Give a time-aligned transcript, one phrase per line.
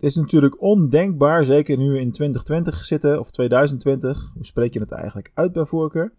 [0.00, 4.80] Het is natuurlijk ondenkbaar, zeker nu we in 2020 zitten, of 2020, hoe spreek je
[4.80, 6.12] het eigenlijk uit bij voorkeur?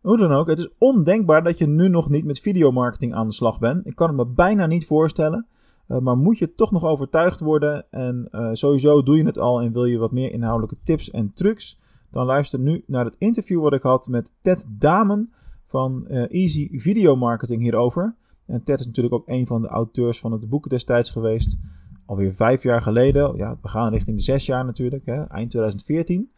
[0.00, 3.34] Hoe dan ook, het is ondenkbaar dat je nu nog niet met videomarketing aan de
[3.34, 3.86] slag bent.
[3.86, 5.46] Ik kan het me bijna niet voorstellen.
[5.88, 9.60] Uh, maar moet je toch nog overtuigd worden en uh, sowieso doe je het al
[9.60, 11.80] en wil je wat meer inhoudelijke tips en trucs,
[12.10, 15.32] dan luister nu naar het interview wat ik had met Ted Damen
[15.66, 18.14] van uh, Easy Video Marketing hierover.
[18.46, 21.58] En Ted is natuurlijk ook een van de auteurs van het boek destijds geweest.
[22.06, 23.36] Alweer vijf jaar geleden.
[23.36, 26.30] Ja, we gaan richting de zes jaar natuurlijk, hè, eind 2014.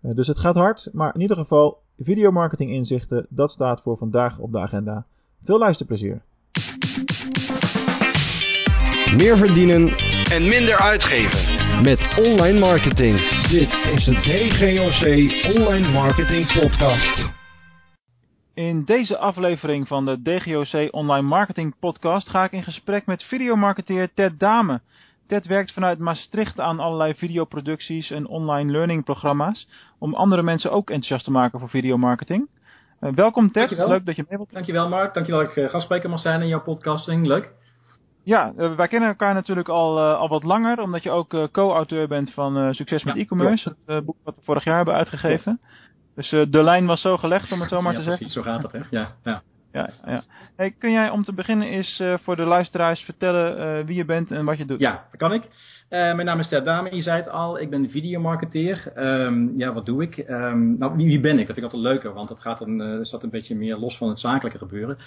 [0.00, 4.52] dus het gaat hard, maar in ieder geval videomarketing inzichten, dat staat voor vandaag op
[4.52, 5.06] de agenda.
[5.42, 6.22] Veel luisterplezier.
[9.16, 9.88] Meer verdienen
[10.30, 13.16] en minder uitgeven met online marketing.
[13.50, 15.02] Dit is de DGOC
[15.56, 17.38] Online Marketing Podcast.
[18.54, 24.10] In deze aflevering van de DGOC Online Marketing Podcast ga ik in gesprek met videomarketeer
[24.14, 24.80] Ted Dame.
[25.30, 30.90] Ted werkt vanuit Maastricht aan allerlei videoproducties en online learning programma's om andere mensen ook
[30.90, 32.48] enthousiast te maken voor videomarketing.
[33.00, 33.88] Uh, welkom Ted, Dankjewel.
[33.88, 34.52] leuk dat je mee wilt.
[34.52, 37.52] Dankjewel Mark, dankjewel dat ik uh, gastspreker mag zijn in jouw podcasting, leuk.
[38.22, 42.32] Ja, uh, wij kennen elkaar natuurlijk al, al wat langer, omdat je ook co-auteur bent
[42.32, 45.60] van Succes met ja, e-commerce, het boek wat we vorig jaar hebben uitgegeven.
[46.14, 48.42] Dus de lijn was zo gelegd, om het zo maar ja, te precies, zeggen.
[48.42, 49.08] zo gaat het hè, ja.
[49.24, 49.42] ja.
[49.72, 50.22] Ja, ja.
[50.78, 54.30] Kun jij om te beginnen eens uh, voor de luisteraars vertellen uh, wie je bent
[54.30, 54.80] en wat je doet?
[54.80, 55.44] Ja, dat kan ik.
[55.44, 55.48] Uh,
[55.88, 57.60] mijn naam is Ter Dame, je zei het al.
[57.60, 58.92] Ik ben videomarketeer.
[58.96, 60.16] Um, ja, wat doe ik?
[60.28, 61.46] Um, nou, wie, wie, ben ik?
[61.46, 64.08] Dat vind ik altijd leuker, want dat gaat een, staat een beetje meer los van
[64.08, 64.98] het zakelijke gebeuren.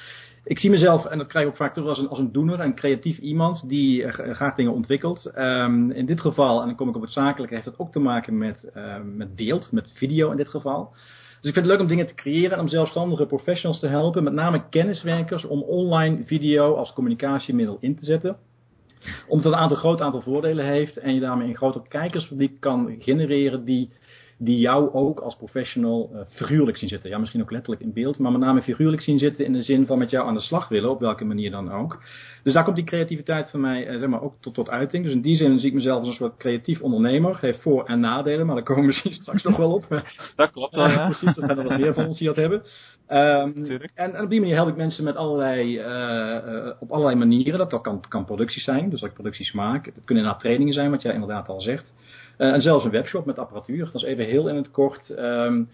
[0.43, 2.59] Ik zie mezelf, en dat krijg ik ook vaak terug als een, als een doener,
[2.59, 5.31] een creatief iemand die graag dingen ontwikkelt.
[5.37, 7.99] Um, in dit geval, en dan kom ik op het zakelijke, heeft het ook te
[7.99, 8.71] maken met,
[9.15, 10.93] met beeld, met video in dit geval.
[11.43, 14.23] Dus ik vind het leuk om dingen te creëren en om zelfstandige professionals te helpen,
[14.23, 18.37] met name kenniswerkers, om online video als communicatiemiddel in te zetten.
[19.27, 22.95] Omdat het een aantal, groot aantal voordelen heeft en je daarmee een groter kijkerspubliek kan
[22.99, 23.89] genereren die,
[24.37, 27.09] die jou ook als professional uh, figuurlijk zien zitten.
[27.09, 29.85] Ja, misschien ook letterlijk in beeld, maar met name figuurlijk zien zitten in de zin
[29.85, 32.01] van met jou aan de slag willen, op welke manier dan ook.
[32.43, 35.03] Dus daar komt die creativiteit van mij uh, zeg maar, ook tot, tot uiting.
[35.03, 37.37] Dus in die zin zie ik mezelf als een soort creatief ondernemer.
[37.39, 39.87] Heeft voor- en nadelen, maar daar komen we misschien straks nog wel op.
[40.35, 41.07] Dat klopt wel, ja.
[41.19, 42.63] Precies, er zijn er wat meer van ons die dat hebben.
[43.09, 47.57] Um, en, en, op die manier help ik mensen met allerlei, uh, op allerlei manieren.
[47.57, 49.85] Dat, dat kan, kan producties zijn, dus dat ik producties maak.
[49.85, 51.93] Het kunnen inderdaad trainingen zijn, wat jij inderdaad al zegt.
[52.37, 53.85] En zelfs een webshop met apparatuur.
[53.85, 55.15] Dat is even heel in het kort...
[55.19, 55.69] Um,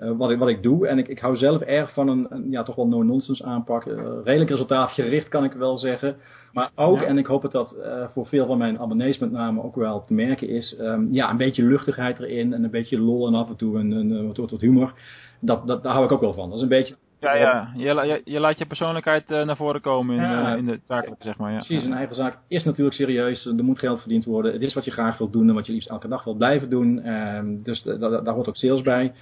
[0.00, 0.86] uh, wat, ik, wat ik doe.
[0.86, 3.86] En ik, ik hou zelf erg van een, een ja, toch wel no-nonsense aanpak.
[3.86, 3.94] Uh,
[4.24, 6.16] redelijk resultaatgericht kan ik wel zeggen.
[6.52, 7.06] Maar ook, ja.
[7.06, 10.04] en ik hoop dat dat uh, voor veel van mijn abonnees met name ook wel
[10.04, 10.78] te merken is.
[10.80, 13.90] Um, ja, een beetje luchtigheid erin en een beetje lol en af en toe een,
[13.90, 14.92] een, een wat, wat humor.
[15.40, 16.48] Dat, dat, daar hou ik ook wel van.
[16.48, 16.94] Dat is een beetje...
[17.20, 17.72] Ja, ja.
[17.76, 20.80] Je, je, je laat je persoonlijkheid uh, naar voren komen in, ja, uh, in de
[20.84, 21.52] zakelijke, zeg maar.
[21.52, 21.56] Ja.
[21.56, 23.46] Precies, een eigen zaak is natuurlijk serieus.
[23.46, 24.52] Er moet geld verdiend worden.
[24.52, 26.70] Het is wat je graag wilt doen en wat je liefst elke dag wilt blijven
[26.70, 27.08] doen.
[27.08, 29.12] Um, dus daar hoort ook sales bij.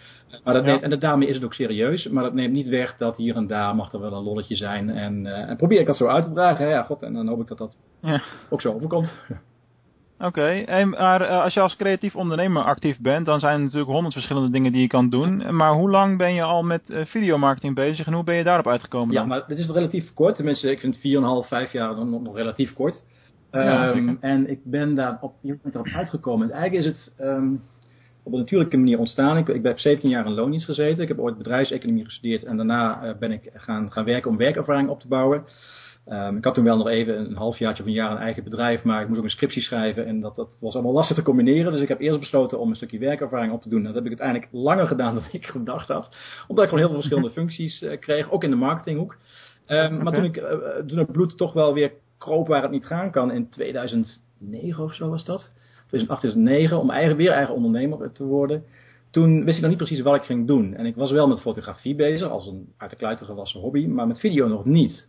[0.44, 2.08] Maar dat neemt, en daarmee is het ook serieus.
[2.08, 4.90] Maar dat neemt niet weg dat hier en daar mag er wel een lolletje zijn.
[4.90, 6.64] En, uh, en probeer ik dat zo uit te dragen.
[6.64, 6.70] Hè?
[6.70, 8.22] Ja, god, en dan hoop ik dat dat ja.
[8.48, 9.12] ook zo overkomt.
[10.20, 10.26] Oké,
[10.64, 10.84] okay.
[10.84, 14.50] maar uh, als je als creatief ondernemer actief bent, dan zijn er natuurlijk honderd verschillende
[14.50, 15.56] dingen die je kan doen.
[15.56, 18.66] Maar hoe lang ben je al met uh, videomarketing bezig en hoe ben je daarop
[18.66, 19.12] uitgekomen?
[19.12, 19.28] Ja, dan?
[19.28, 20.36] maar dit is relatief kort.
[20.36, 23.02] Tenminste, ik vind 4,5, 5 jaar nog, nog relatief kort.
[23.52, 26.50] Ja, um, en ik ben daar op, ik ben erop uitgekomen.
[26.50, 27.60] En eigenlijk is het um,
[28.22, 29.36] op een natuurlijke manier ontstaan.
[29.36, 31.02] Ik, ik heb 17 jaar in loondienst gezeten.
[31.02, 34.88] Ik heb ooit bedrijfseconomie gestudeerd en daarna uh, ben ik gaan, gaan werken om werkervaring
[34.88, 35.44] op te bouwen.
[36.10, 38.84] Um, ik had toen wel nog even een halfjaartje of een jaar een eigen bedrijf,
[38.84, 41.72] maar ik moest ook een scriptie schrijven en dat, dat was allemaal lastig te combineren.
[41.72, 43.82] Dus ik heb eerst besloten om een stukje werkervaring op te doen.
[43.82, 47.02] Dat heb ik uiteindelijk langer gedaan dan ik gedacht had, omdat ik gewoon heel veel
[47.02, 49.16] verschillende functies uh, kreeg, ook in de marketinghoek.
[49.66, 49.90] Um, okay.
[49.90, 50.44] Maar toen, ik, uh,
[50.86, 54.94] toen het bloed toch wel weer kroop waar het niet gaan kan, in 2009 of
[54.94, 55.50] zo was dat,
[55.86, 58.64] 2008, 2009, om eigen, weer eigen ondernemer te worden.
[59.10, 60.74] Toen wist ik nog niet precies wat ik ging doen.
[60.74, 64.06] En ik was wel met fotografie bezig, als een uit de kluiten gewassen hobby, maar
[64.06, 65.08] met video nog niet.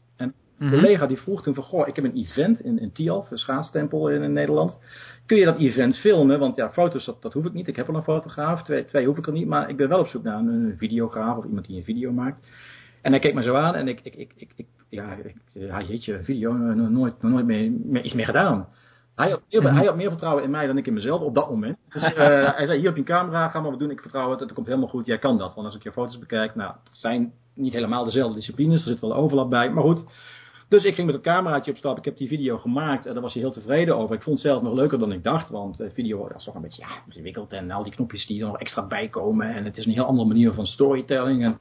[0.60, 3.32] En een collega die vroeg toen van, goh, ik heb een event in, in Tialf,
[3.32, 4.80] een schaatstempel in, in, Nederland.
[5.26, 6.40] Kun je dat event filmen?
[6.40, 7.68] Want ja, foto's, dat, dat hoef ik niet.
[7.68, 9.48] Ik heb wel een fotograaf, twee, twee hoef ik er niet.
[9.48, 12.12] Maar ik ben wel op zoek naar een, een videograaf of iemand die een video
[12.12, 12.48] maakt.
[13.02, 15.82] En hij keek me zo aan en ik, ik, ik, ik, ik ja, ik, ja,
[15.82, 18.68] jeetje, video, nog nooit, nog nooit meer, meer, iets meer gedaan.
[19.16, 21.50] Hij had, meer, hij had meer vertrouwen in mij dan ik in mezelf op dat
[21.50, 21.78] moment.
[21.90, 22.16] Dus uh,
[22.58, 24.54] hij zei, hier heb je een camera, ga maar wat doen, ik vertrouw het, het
[24.54, 25.56] komt helemaal goed, jij kan dat.
[25.56, 29.00] Want als ik je foto's bekijk, nou, het zijn niet helemaal dezelfde disciplines, er zit
[29.00, 30.06] wel overlap bij, maar goed.
[30.70, 31.98] Dus ik ging met het cameraatje op stap.
[31.98, 34.16] Ik heb die video gemaakt en daar was hij heel tevreden over.
[34.16, 36.82] Ik vond het zelf nog leuker dan ik dacht, want video is toch een beetje
[36.82, 39.56] ja, ingewikkeld en al die knopjes die er nog extra bij komen.
[39.56, 41.44] En het is een heel andere manier van storytelling.
[41.44, 41.58] En,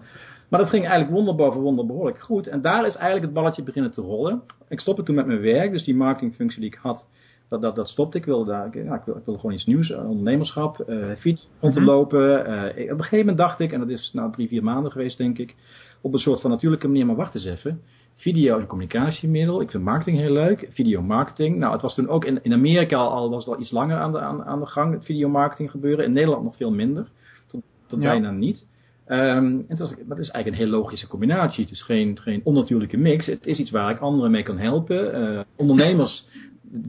[0.48, 2.46] maar dat ging eigenlijk wonder boven wonder behoorlijk goed.
[2.46, 4.42] En daar is eigenlijk het balletje beginnen te rollen.
[4.68, 7.06] Ik stopte toen met mijn werk, dus die marketingfunctie die ik had,
[7.48, 8.18] Dat, dat, dat stopte.
[8.18, 11.74] Ik wilde, daar, ja, ik, wilde, ik wilde gewoon iets nieuws, ondernemerschap, uh, fiets rond
[11.74, 12.40] te lopen.
[12.40, 15.38] op een gegeven moment dacht ik, en dat is nou drie, vier maanden geweest denk
[15.38, 15.56] ik,
[16.00, 17.82] op een soort van natuurlijke manier, maar wacht eens even.
[18.18, 19.60] Video is een communicatiemiddel.
[19.60, 20.68] Ik vind marketing heel leuk.
[20.70, 21.56] Videomarketing.
[21.56, 24.12] Nou, het was toen ook in, in Amerika al, was het al iets langer aan
[24.12, 26.04] de, aan, aan de gang, het videomarketing gebeuren.
[26.04, 27.08] In Nederland nog veel minder.
[27.48, 28.66] Tot, tot bijna niet.
[29.06, 31.64] Um, en was, dat is eigenlijk een heel logische combinatie.
[31.64, 33.26] Het is geen, geen onnatuurlijke mix.
[33.26, 35.20] Het is iets waar ik anderen mee kan helpen.
[35.20, 36.24] Uh, ondernemers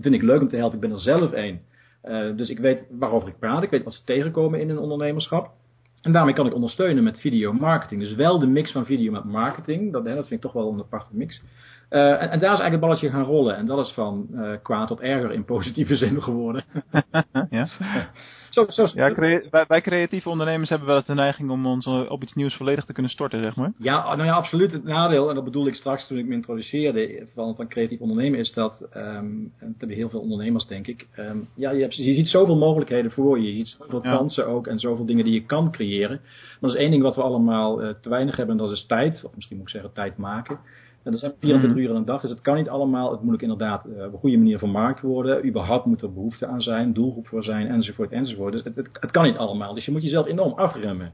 [0.02, 0.76] vind ik leuk om te helpen.
[0.76, 1.60] Ik ben er zelf een.
[2.04, 3.64] Uh, dus ik weet waarover ik praat.
[3.64, 5.52] Ik weet wat ze tegenkomen in hun ondernemerschap.
[6.02, 8.02] En daarmee kan ik ondersteunen met videomarketing.
[8.02, 9.92] Dus wel de mix van video met marketing.
[9.92, 11.42] Dat, hè, dat vind ik toch wel een aparte mix.
[11.90, 13.56] Uh, en, en, daar is eigenlijk het balletje gaan rollen.
[13.56, 16.64] En dat is van uh, kwaad tot erger in positieve zin geworden.
[17.50, 17.68] ja,
[18.50, 22.22] zo, zo, ja wij, wij, creatieve ondernemers hebben wel eens de neiging om ons op
[22.22, 23.72] iets nieuws volledig te kunnen storten, zeg maar.
[23.78, 24.72] Ja, nou ja, absoluut.
[24.72, 28.40] Het nadeel, en dat bedoel ik straks toen ik me introduceerde van, van creatief ondernemen,
[28.40, 31.96] is dat, um, en dat hebben heel veel ondernemers denk ik, um, ja, je, hebt,
[31.96, 33.56] je ziet zoveel mogelijkheden voor je.
[33.58, 34.16] Je ziet zoveel ja.
[34.16, 36.20] kansen ook en zoveel dingen die je kan creëren.
[36.20, 38.86] Maar dat is één ding wat we allemaal uh, te weinig hebben en dat is
[38.86, 39.24] tijd.
[39.26, 40.60] Of misschien moet ik zeggen tijd maken.
[41.04, 41.84] En dat zijn 24 mm.
[41.84, 43.12] uur in een dag, dus het kan niet allemaal.
[43.12, 45.46] Het moet ook inderdaad uh, op een goede manier vermarkt worden.
[45.46, 48.54] Überhaupt moet er behoefte aan zijn, doelgroep voor zijn, enzovoort, enzovoort.
[48.54, 49.74] Dus het, het, het kan niet allemaal.
[49.74, 51.14] Dus je moet jezelf enorm afremmen.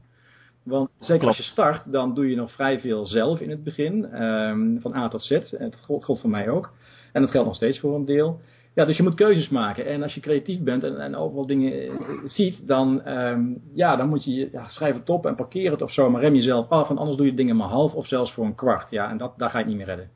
[0.62, 4.22] Want zeker als je start, dan doe je nog vrij veel zelf in het begin.
[4.22, 5.30] Um, van A tot Z.
[5.30, 6.72] En dat geldt voor mij ook.
[7.12, 8.40] En dat geldt nog steeds voor een deel.
[8.76, 9.86] Ja, dus je moet keuzes maken.
[9.86, 11.90] En als je creatief bent en, en overal dingen eh,
[12.24, 15.92] ziet, dan, um, ja, dan moet je ja, schrijf het op en parkeer het of
[15.92, 16.10] zo.
[16.10, 18.54] Maar rem jezelf af, en anders doe je dingen maar half of zelfs voor een
[18.54, 18.90] kwart.
[18.90, 20.10] Ja, en dat, daar ga je niet meer redden.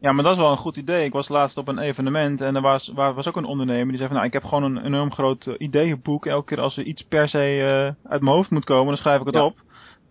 [0.00, 1.04] Ja, maar dat is wel een goed idee.
[1.04, 3.96] Ik was laatst op een evenement en er was, waar, was ook een ondernemer die
[3.96, 6.26] zei van, nou, ik heb gewoon een enorm groot uh, ideeënboek.
[6.26, 9.20] Elke keer als er iets per se uh, uit mijn hoofd moet komen, dan schrijf
[9.20, 9.56] ik het op.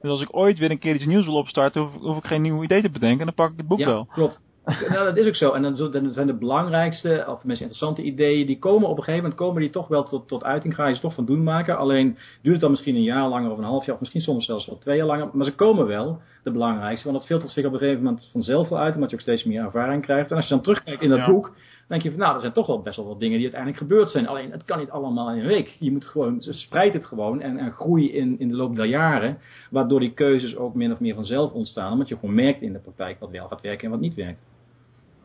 [0.01, 2.41] Dus als ik ooit weer een keer iets nieuws wil opstarten, hoef, hoef ik geen
[2.41, 3.25] nieuw idee te bedenken.
[3.25, 4.06] Dan pak ik het boek ja, wel.
[4.06, 4.41] klopt.
[4.65, 5.51] Nou, dat is ook zo.
[5.51, 9.04] En dan, dan, zijn de belangrijkste, of de meest interessante ideeën, die komen op een
[9.04, 10.75] gegeven moment komen die toch wel tot, tot uiting.
[10.75, 11.77] Ga je ze toch van doen maken.
[11.77, 14.45] Alleen duurt het dan misschien een jaar langer of een half jaar, of misschien soms
[14.45, 15.30] zelfs wel twee jaar langer.
[15.33, 17.07] Maar ze komen wel, de belangrijkste.
[17.07, 19.44] Want dat filtert zich op een gegeven moment vanzelf wel uit, omdat je ook steeds
[19.44, 20.30] meer ervaring krijgt.
[20.30, 21.25] En als je dan terugkijkt in dat ja.
[21.25, 23.51] boek, dan denk je van, nou, er zijn toch wel best wel wat dingen die
[23.51, 24.27] uiteindelijk gebeurd zijn.
[24.27, 25.77] Alleen, het kan niet allemaal in een week.
[25.80, 29.38] Je moet gewoon, spreid het gewoon en, en groei in, in de loop der jaren.
[29.69, 31.92] Waardoor die keuzes ook min of meer vanzelf ontstaan.
[31.92, 34.52] Omdat je gewoon merkt in de praktijk wat wel gaat werken en wat niet werkt.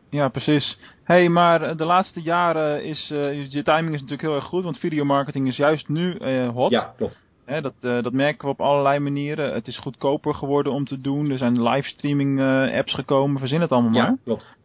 [0.09, 0.77] Ja, precies.
[1.03, 4.77] hey, maar de laatste jaren is uh, je timing is natuurlijk heel erg goed, want
[4.77, 6.71] videomarketing is juist nu uh, hot.
[6.71, 7.21] Ja, klopt.
[7.45, 9.53] Hè, dat, uh, dat merken we op allerlei manieren.
[9.53, 11.31] Het is goedkoper geworden om te doen.
[11.31, 12.41] Er zijn livestreaming
[12.75, 13.39] apps gekomen.
[13.39, 14.17] Verzin het allemaal ja, maar.
[14.23, 14.55] klopt.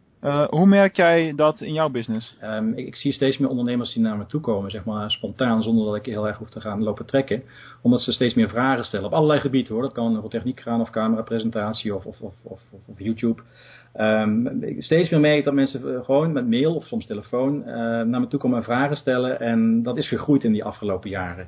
[0.49, 2.37] hoe merk jij dat in jouw business?
[2.43, 5.63] Um, ik, ik, zie steeds meer ondernemers die naar me toe komen, zeg maar spontaan,
[5.63, 7.43] zonder dat ik heel erg hoef te gaan lopen trekken.
[7.81, 9.81] Omdat ze steeds meer vragen stellen op allerlei gebieden hoor.
[9.81, 13.41] Dat kan over techniek gaan of camerapresentatie of, of, of, of, of YouTube.
[13.99, 18.27] Um, steeds meer merk dat mensen gewoon met mail of soms telefoon uh, naar me
[18.27, 19.39] toe komen en vragen stellen.
[19.39, 21.47] En dat is gegroeid in die afgelopen jaren.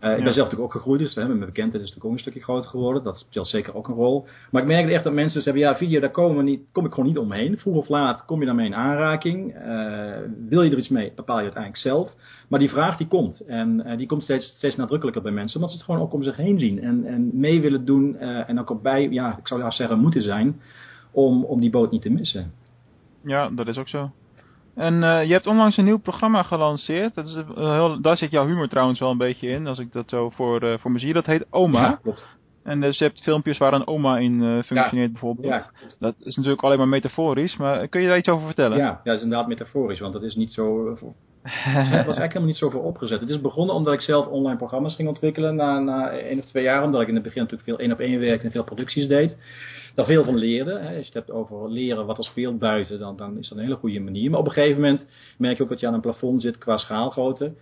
[0.00, 2.18] Uh, ik ben zelf natuurlijk ook gegroeid, dus hè, mijn bekendheid is natuurlijk ook een
[2.18, 3.02] stukje groter geworden.
[3.02, 4.26] Dat speelt zeker ook een rol.
[4.50, 6.92] Maar ik merk echt dat mensen zeggen, ja, video, daar komen we niet, kom ik
[6.92, 7.58] gewoon niet omheen.
[7.58, 9.54] Vroeg of laat kom je daarmee in aanraking.
[9.54, 10.12] Uh,
[10.48, 12.14] wil je er iets mee, bepaal je uiteindelijk zelf.
[12.48, 13.40] Maar die vraag die komt.
[13.46, 15.56] En uh, die komt steeds, steeds nadrukkelijker bij mensen.
[15.56, 16.82] Omdat ze het gewoon ook om zich heen zien.
[16.82, 18.18] En, en mee willen doen.
[18.18, 20.60] en ook op bij, ja, ik zou ja zeggen, moeten zijn
[21.10, 22.52] om, om die boot niet te missen.
[23.24, 24.10] Ja, dat is ook zo.
[24.74, 27.14] En uh, je hebt onlangs een nieuw programma gelanceerd.
[27.14, 29.92] Dat is, uh, heel, daar zit jouw humor trouwens wel een beetje in, als ik
[29.92, 31.12] dat zo voor, uh, voor me zie.
[31.12, 31.80] Dat heet Oma.
[31.80, 32.38] Ja, klopt.
[32.62, 35.46] En dus je hebt filmpjes waar een oma in functioneert ja, bijvoorbeeld.
[35.46, 38.78] Ja, dat is natuurlijk alleen maar metaforisch, maar kun je daar iets over vertellen?
[38.78, 40.96] Ja, ja dat is inderdaad metaforisch, want dat is niet zo...
[41.42, 43.20] het was eigenlijk helemaal niet zo voor opgezet.
[43.20, 46.62] Het is begonnen omdat ik zelf online programma's ging ontwikkelen na, na één of twee
[46.64, 46.84] jaar.
[46.84, 49.38] Omdat ik in het begin natuurlijk veel één op één werkte en veel producties deed
[49.94, 50.78] daar veel van leerde.
[50.78, 50.86] Hè.
[50.86, 53.64] Als je het hebt over leren wat er speelt buiten, dan, dan is dat een
[53.64, 54.30] hele goede manier.
[54.30, 55.06] Maar op een gegeven moment
[55.38, 57.52] merk je ook dat je aan een plafond zit qua schaalgrootte.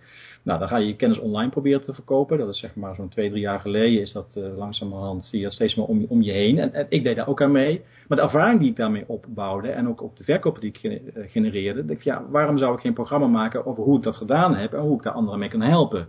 [0.43, 2.37] Nou, dan ga je je kennis online proberen te verkopen.
[2.37, 5.45] Dat is zeg maar zo'n twee, drie jaar geleden is dat uh, langzamerhand, zie je
[5.45, 6.59] dat steeds meer om, om je heen.
[6.59, 7.81] En, en, ik deed daar ook aan mee.
[8.07, 11.31] Maar de ervaring die ik daarmee opbouwde en ook op de verkopen die ik eh,
[11.31, 14.55] genereerde, dacht ik, ja, waarom zou ik geen programma maken over hoe ik dat gedaan
[14.55, 16.07] heb en hoe ik daar anderen mee kan helpen?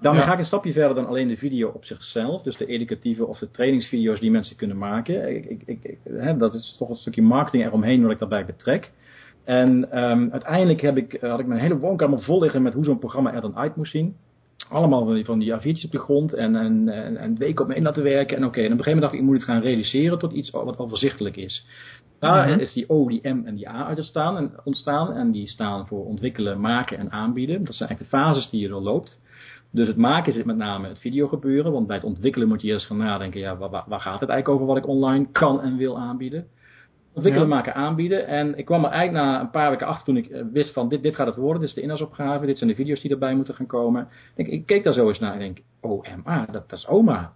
[0.00, 0.28] Daarmee ja.
[0.28, 2.42] ga ik een stapje verder dan alleen de video op zichzelf.
[2.42, 5.36] Dus de educatieve of de trainingsvideo's die mensen kunnen maken.
[5.36, 8.90] Ik, ik, ik, hè, dat is toch een stukje marketing eromheen wat ik daarbij betrek.
[9.44, 12.98] En um, uiteindelijk heb ik, had ik mijn hele woonkamer vol liggen met hoe zo'n
[12.98, 14.16] programma er dan uit moest zien.
[14.68, 17.82] Allemaal van die, A4'tjes op de grond en, en, en, en weken op me in
[17.82, 18.36] laten werken.
[18.36, 20.18] En oké, okay, en op een gegeven moment dacht ik, ik moet het gaan realiseren
[20.18, 21.66] tot iets wat overzichtelijk is.
[22.18, 22.60] Daar mm-hmm.
[22.60, 25.12] is die O, die M en die A uit ontstaan en, ontstaan.
[25.12, 27.64] En die staan voor ontwikkelen, maken en aanbieden.
[27.64, 29.20] Dat zijn eigenlijk de fases die je doorloopt.
[29.70, 31.72] Dus het maken zit met name het videogebeuren.
[31.72, 34.48] Want bij het ontwikkelen moet je eerst gaan nadenken, ja, waar, waar gaat het eigenlijk
[34.48, 36.46] over wat ik online kan en wil aanbieden.
[37.14, 37.54] Ontwikkelen, Ja.
[37.54, 38.26] maken, aanbieden.
[38.26, 40.88] En ik kwam er eigenlijk na een paar weken achter toen ik eh, wist van
[40.88, 41.60] dit, dit gaat het worden.
[41.60, 42.46] Dit is de inhoudsopgave.
[42.46, 44.08] Dit zijn de video's die erbij moeten gaan komen.
[44.36, 47.32] Ik, ik keek daar zo eens naar en denk, OMA, dat, dat is oma.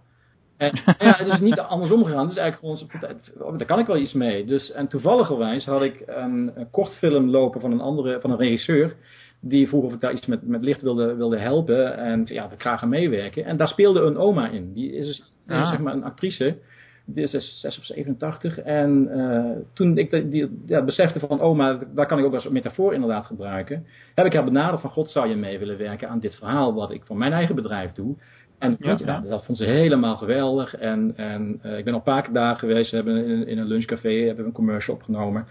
[0.57, 2.21] En ja, het is niet andersom gegaan.
[2.27, 4.45] Het is eigenlijk gewoon, zo- daar kan ik wel iets mee.
[4.45, 8.95] Dus, en toevalligerwijs had ik een, een kortfilm lopen van een andere, van een regisseur.
[9.41, 11.97] Die vroeg of ik daar iets met, met licht wilde, wilde helpen.
[11.97, 13.45] En ja, ik graag aan meewerken.
[13.45, 14.73] En daar speelde een oma in.
[14.73, 15.69] Die is, dus- is Ah.
[15.69, 16.57] zeg maar een actrice.
[17.15, 18.59] Is 6 of 87.
[18.59, 22.49] En eh, toen ik de- die, ja, besefte van oma, daar kan ik ook als
[22.49, 23.85] metafoor inderdaad gebruiken.
[24.15, 26.91] Heb ik haar benaderd van God zou je mee willen werken aan dit verhaal wat
[26.91, 28.15] ik voor mijn eigen bedrijf doe.
[28.59, 29.19] En Ja, ja.
[29.19, 30.75] dat vond ze helemaal geweldig.
[30.75, 32.89] En, en eh, ik ben al een paar keer daar geweest.
[32.89, 35.45] We hebben in, in een lunchcafé hebben we een commercial opgenomen.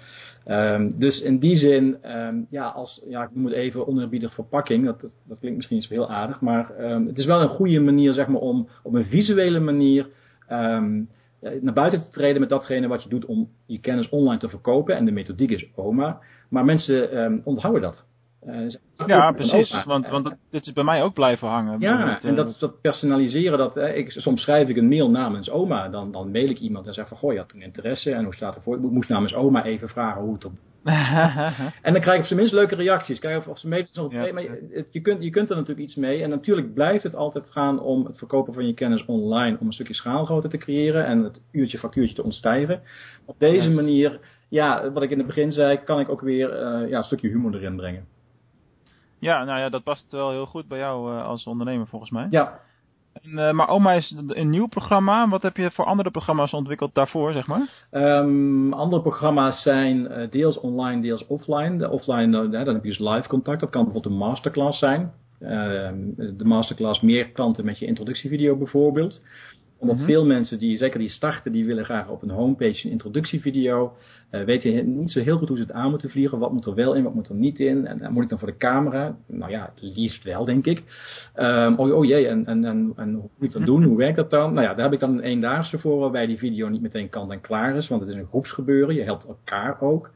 [0.45, 4.85] Ehm, dus in die zin, ehm, ja, als, ja, ik noem het even oneerbiedig verpakking.
[4.85, 6.41] Dat, dat, dat klinkt misschien niet zo heel aardig.
[6.41, 10.09] Maar ehm, het is wel een goede manier, zeg maar, om op een visuele manier
[11.61, 14.97] naar buiten te treden met datgene wat je doet om je kennis online te verkopen.
[14.97, 16.21] En de methodiek is OMA.
[16.51, 18.07] Maar mensen ehm, onthouden dat.
[18.41, 18.55] Eh,
[19.07, 19.85] Ja, een precies.
[19.85, 21.81] Want, want dat- dit is bij mij ook blijven hangen.
[21.81, 25.89] Ja, en eh, dat, dat personaliseren, dat, ik, soms schrijf ik een mail namens oma.
[25.89, 28.13] Dan, dan mail ik iemand en zeg van, goh, je had toen interesse.
[28.13, 28.75] En hoe staat het voor?
[28.77, 30.53] Ik moest namens oma even vragen hoe het op...
[31.83, 33.19] En dan krijg ik op zijn minst leuke reacties.
[33.19, 35.87] Kijk of, of ze mee nog Ja, maar je, je, kunt, je kunt er natuurlijk
[35.87, 36.23] iets mee.
[36.23, 39.57] En natuurlijk blijft het altijd gaan om het verkopen van je kennis online.
[39.61, 41.07] Om een stukje schaalgrootte te creëren.
[41.07, 42.83] En het uurtje factuurtje te ontstijgen.
[43.27, 46.89] Op deze manier, ja, wat ik in het begin zei, kan ik ook weer eh,
[46.89, 48.07] ja, een stukje humor erin brengen.
[49.19, 52.27] ja, nou ja, dat past wel heel goed bij jou eh, als ondernemer volgens mij.
[52.31, 52.61] Ja,
[53.23, 55.29] Eh, maar Oma is een nieuw programma.
[55.29, 57.87] Wat heb je voor andere programma's ontwikkeld daarvoor, zeg maar?
[57.91, 61.77] Ehm, andere programma's zijn eh, deels online, deels offline.
[61.77, 63.61] De offline, eh, dan heb je dus live contact.
[63.61, 65.13] Dat kan bijvoorbeeld een masterclass zijn.
[65.41, 69.21] Ehm, de masterclass meer klanten met je introductievideo bijvoorbeeld.
[69.81, 70.05] Omdat Mhm.
[70.05, 73.93] veel mensen die, zeker die starten, die willen graag op een homepage een introductievideo.
[74.31, 76.39] Eh weten niet zo heel goed hoe ze het aan moeten vliegen.
[76.39, 77.87] Wat moet er wel in, wat moet er niet in.
[77.87, 79.17] En, en moet ik dan voor de camera?
[79.27, 80.83] Nou ja, het liefst wel, denk ik.
[81.35, 83.83] Ehm, oh, oh jee, en, en, en, en hoe moet ik dat doen?
[83.89, 84.55] Hoe werkt dat dan?
[84.55, 87.31] Nou ja, daar heb ik dan een eendaagse voor, waarbij die video niet meteen kant
[87.33, 87.89] en klaar is.
[87.89, 88.95] Want het is een groepsgebeuren.
[88.95, 90.11] Je helpt elkaar ook.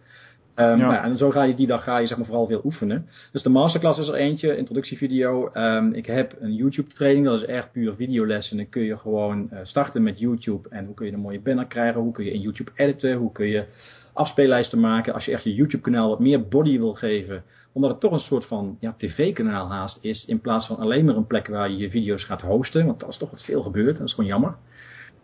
[0.54, 0.76] Ehm, Ja.
[0.76, 3.06] nou ja, en zo ga je die dag ga je zeg maar vooral veel oefenen.
[3.32, 5.48] Dus de masterclass is er eentje, introductievideo.
[5.52, 8.50] Ehm, ik heb een YouTube training, dat is echt puur videoles.
[8.50, 10.68] En dan kun je gewoon eh, starten met YouTube.
[10.68, 12.00] En hoe kun je een mooie banner krijgen?
[12.00, 13.14] Hoe kun je in YouTube editen?
[13.16, 13.64] Hoe kun je
[14.12, 15.14] afspeellijsten maken?
[15.14, 17.42] Als je echt je YouTube kanaal wat meer body wil geven.
[17.72, 20.24] Omdat het toch een soort van ja, tv-kanaal haast is.
[20.24, 22.86] In plaats van alleen maar een plek waar je je video's gaat hosten.
[22.86, 23.96] Want dat is toch wat veel gebeurd.
[23.98, 24.54] Dat is gewoon jammer.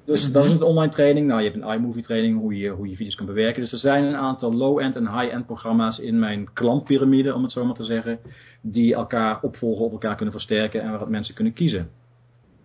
[0.09, 1.27] Dus dat is een online training.
[1.27, 3.61] Nou, je hebt een iMovie training, hoe je, hoe je video's kan bewerken.
[3.63, 7.65] Dus er zijn een aantal low-end en high-end programma's in mijn klantpyramide, om het zo
[7.65, 8.19] maar te zeggen.
[8.63, 11.91] Die elkaar opvolgen, op elkaar kunnen versterken en waar mensen kunnen kiezen.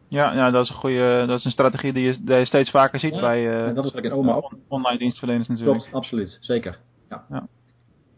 [0.07, 2.71] Ja, ja dat is een goede, dat is een strategie die je, die je steeds
[2.71, 4.51] vaker ziet Ja, bij eh, dat is wat ik in oma ook.
[4.51, 5.77] on- online dienstverleners natuurlijk.
[5.79, 6.37] Klopt, absoluut.
[6.39, 6.77] Zeker.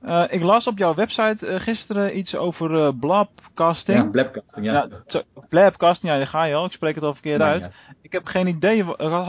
[0.06, 3.98] Eh, ik las op jouw website eh, gisteren iets over eh blabcasting.
[3.98, 4.74] Ja, blabcasting, ja.
[4.74, 6.66] Ja, zo- blabcasting, ja, daar ga je al.
[6.66, 7.62] Ik spreek het al verkeerd Nee, uit.
[7.62, 7.70] ja.
[8.02, 8.78] Ik heb geen idee,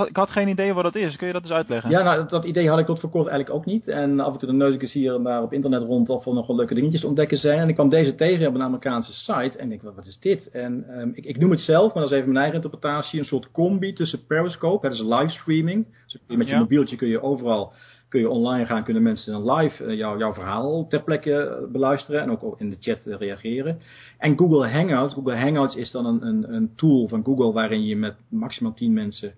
[0.08, 1.16] ik had, geen idee wat dat is.
[1.16, 1.90] Kun je dat eens uitleggen?
[1.90, 3.88] Ja, nou, dat, dat idee had ik tot voor kort eigenlijk ook niet.
[3.88, 6.26] En af en toe de neus ik eens hier en daar op internet rond of
[6.26, 7.58] er nog wel leuke dingetjes te ontdekken zijn.
[7.58, 10.50] En ik kwam deze tegen op een Amerikaanse site en ik denk, wat, is dit?
[10.50, 13.24] En ehm, ik, ik noem het zelf, maar dat is even mijn eigen interpretatie, een
[13.24, 15.86] soort combi tussen Periscope, dat is livestreaming.
[16.06, 16.58] Dus met je Ja.
[16.58, 17.72] mobieltje kun je overal
[18.08, 22.22] kun je online gaan, kunnen mensen live eh, jou, jouw verhaal ter plekke eh, beluisteren
[22.22, 23.80] en ook in de chat eh, reageren.
[24.18, 27.96] En Google Hangouts, Google Hangouts is dan een, een, een tool van Google waarin je
[27.96, 29.34] met maximaal 10 mensen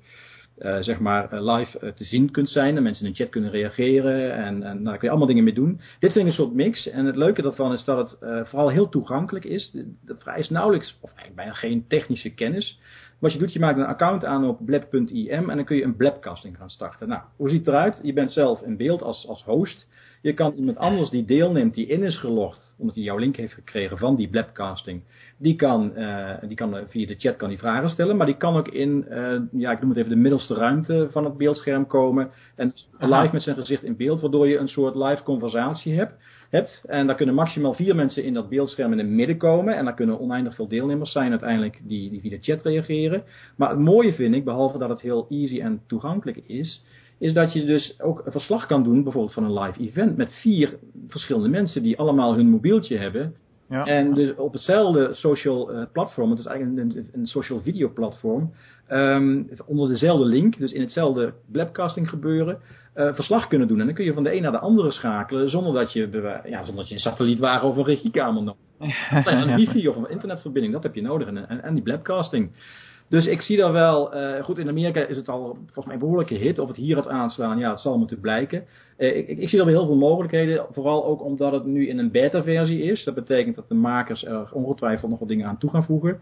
[0.80, 2.76] zeg maar live te zien kunt zijn.
[2.76, 4.34] En mensen in de chat kunnen reageren.
[4.34, 5.80] En, en nou, daar kun je allemaal dingen mee doen.
[5.98, 6.88] Dit vind ik een soort mix.
[6.88, 9.70] En het leuke daarvan is dat het vooral heel toegankelijk is.
[9.70, 12.78] De vereist nauwelijks, of eigenlijk bijna geen technische kennis.
[13.18, 15.96] Wat je doet, je maakt een account aan op blab.im en dan kun je een
[15.96, 17.08] blabcasting gaan starten.
[17.08, 18.00] Nou, hoe ziet het eruit?
[18.02, 19.86] Je bent zelf in beeld als, als host.
[20.22, 23.52] Je kan iemand anders die deelneemt, die in is gelogd, omdat hij jouw link heeft
[23.52, 25.02] gekregen van die blabcasting,
[25.36, 28.36] die kan, eh, die kan eh, via de chat kan die vragen stellen, maar die
[28.36, 31.86] kan ook in, eh, ja, ik noem het even de middelste ruimte van het beeldscherm
[31.86, 36.12] komen en live met zijn gezicht in beeld, waardoor je een soort live conversatie hebt.
[36.48, 36.84] Hebt.
[36.86, 39.76] En daar kunnen maximaal vier mensen in dat beeldscherm in het midden komen.
[39.76, 43.22] En daar kunnen oneindig veel deelnemers zijn uiteindelijk die, die via de chat reageren.
[43.56, 46.84] Maar het mooie vind ik, behalve dat het heel easy en toegankelijk is,
[47.18, 50.32] is dat je dus ook een verslag kan doen, bijvoorbeeld van een live event, met
[50.32, 50.78] vier
[51.08, 53.34] verschillende mensen die allemaal hun mobieltje hebben.
[53.68, 53.84] Ja.
[53.84, 58.52] En dus op hetzelfde social eh, platform, het is eigenlijk een, een, social video platform,
[58.86, 62.58] ehm, onder dezelfde link, dus in hetzelfde blabcasting gebeuren,
[62.94, 63.80] eh, verslag kunnen doen.
[63.80, 66.08] En dan kun je van de een naar de andere schakelen, zonder dat je,
[66.44, 69.26] ja, zonder dat je een satellietwagen of een regiekamer nodig hebt.
[69.48, 71.28] Een wifi of een internetverbinding, dat heb je nodig.
[71.28, 72.50] En, en, en die blabcasting.
[73.08, 76.00] Dus ik zie daar wel, uh, goed in Amerika is het al volgens mij een
[76.00, 76.58] behoorlijke hit.
[76.58, 78.64] Of het hier gaat aanslaan, ja, het zal natuurlijk blijken.
[78.98, 81.98] Uh, ik, ik, zie daar wel heel veel mogelijkheden, vooral ook omdat het nu in
[81.98, 83.04] een beta-versie is.
[83.04, 86.20] Dat betekent dat de makers er ongetwijfeld nog wat dingen aan toe gaan voegen.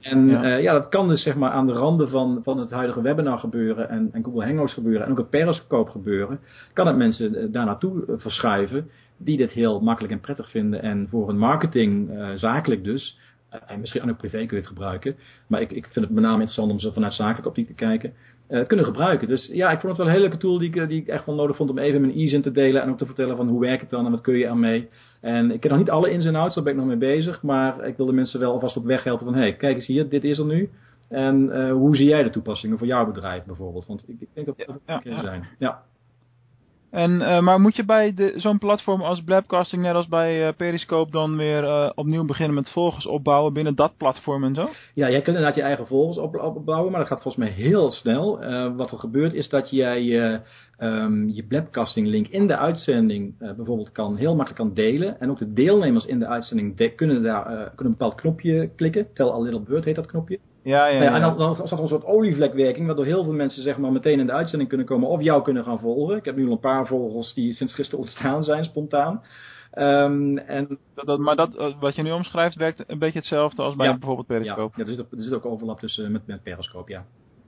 [0.00, 0.56] En ja.
[0.56, 3.38] Uh, ja, dat kan dus zeg maar aan de randen van, van het huidige webinar
[3.38, 6.40] gebeuren en, en Google Hangouts gebeuren en ook het Periscope gebeuren.
[6.72, 11.28] Kan het mensen daar naartoe verschuiven die dit heel makkelijk en prettig vinden en voor
[11.28, 13.18] een marketing, zakelijk dus,
[13.66, 15.16] en misschien ook privé kun je het gebruiken.
[15.46, 18.12] Maar ik, ik vind het met name interessant om zo vanuit zakelijke optiek te kijken.
[18.48, 19.28] Uh, kunnen gebruiken.
[19.28, 21.26] Dus ja, ik vond het wel een hele leuke tool die ik, die ik echt
[21.26, 22.82] wel nodig vond om even mijn ease in te delen.
[22.82, 24.88] En ook te vertellen van hoe werkt het dan en wat kun je ermee.
[25.20, 27.42] En ik ken nog niet alle ins en outs, daar ben ik nog mee bezig.
[27.42, 29.86] Maar ik wil de mensen wel alvast op weg helpen van, hé, hey, kijk eens
[29.86, 30.70] hier, dit is er nu.
[31.08, 33.86] En uh, hoe zie jij de toepassingen voor jouw bedrijf bijvoorbeeld?
[33.86, 35.44] Want ik, ik denk dat dat ja, ja, zijn.
[35.58, 35.82] Ja.
[36.90, 41.10] En, uh, maar moet je bij zo'n platform als Blabcasting, net als bij uh, Periscope,
[41.10, 44.68] dan weer uh, opnieuw beginnen met volgers opbouwen binnen dat platform en zo?
[44.94, 47.90] Ja, jij kunt inderdaad je eigen volgers op, opbouwen, maar dat gaat volgens mij heel
[47.90, 48.38] snel.
[48.76, 50.02] wat er gebeurt is dat jij
[50.78, 55.20] um, je Blabcasting link in de uitzending bijvoorbeeld kan, heel makkelijk kan delen.
[55.20, 59.06] En ook de deelnemers in de uitzending kunnen daar kunnen een bepaald knopje klikken.
[59.14, 60.38] Tell a little bird heet dat knopje.
[60.66, 61.14] Ja, ja, ja.
[61.14, 64.20] En dan, dan staat er een soort olievlekwerking, waardoor heel veel mensen zeg maar meteen
[64.20, 66.16] in de uitzending kunnen komen of jou kunnen gaan volgen.
[66.16, 69.22] Ik heb nu al een paar volgers die sinds gisteren ontstaan zijn, spontaan.
[69.74, 73.86] Um, en, dat, maar dat, wat je nu omschrijft werkt een beetje hetzelfde als bij
[73.86, 74.60] ja, bijvoorbeeld Periscope.
[74.60, 77.04] Ja, ja er, zit ook, er zit ook overlap tussen met, met Periscope, ja.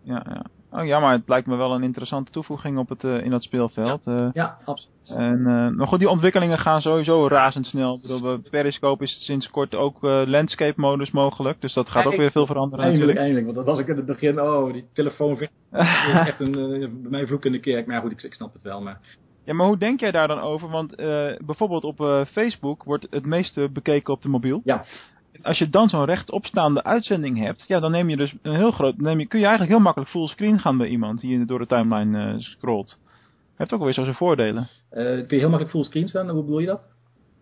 [0.08, 0.44] Ja, ja.
[0.70, 3.42] Oh ja, maar het lijkt me wel een interessante toevoeging op het, uh, in dat
[3.42, 4.04] speelveld.
[4.04, 4.96] Ja, uh, ja absoluut.
[5.16, 7.94] En, uh, maar goed, die ontwikkelingen gaan sowieso razendsnel.
[7.94, 11.60] Ik bedoel, Periscope is sinds kort ook landscape modus mogelijk.
[11.60, 13.36] Dus dat gaat ook weer veel veranderen eindelijk, natuurlijk.
[13.36, 15.48] Eindelijk, want dat was ik in het begin, oh, die telefoon is
[16.30, 16.52] echt een,
[17.02, 17.86] bij mij vloek in de kerk.
[17.86, 18.80] Maar goed, ik, ik snap het wel.
[18.80, 19.00] Maar
[19.48, 20.68] ja, maar hoe denk jij daar dan over?
[20.68, 24.60] Want uh, bijvoorbeeld op uh, Facebook wordt het meeste bekeken op de mobiel.
[24.64, 24.84] Ja.
[25.42, 28.96] Als je dan zo'n rechtopstaande uitzending hebt, ja, dan neem je dus een heel groot,
[28.96, 32.32] neem je, kun je eigenlijk heel makkelijk fullscreen gaan bij iemand die door de timeline
[32.32, 32.98] uh, scrolt.
[33.56, 34.68] Heeft ook wel weer zo zijn voordelen.
[34.90, 36.28] kun je heel makkelijk fullscreen staan?
[36.28, 36.84] Hoe bedoel je dat?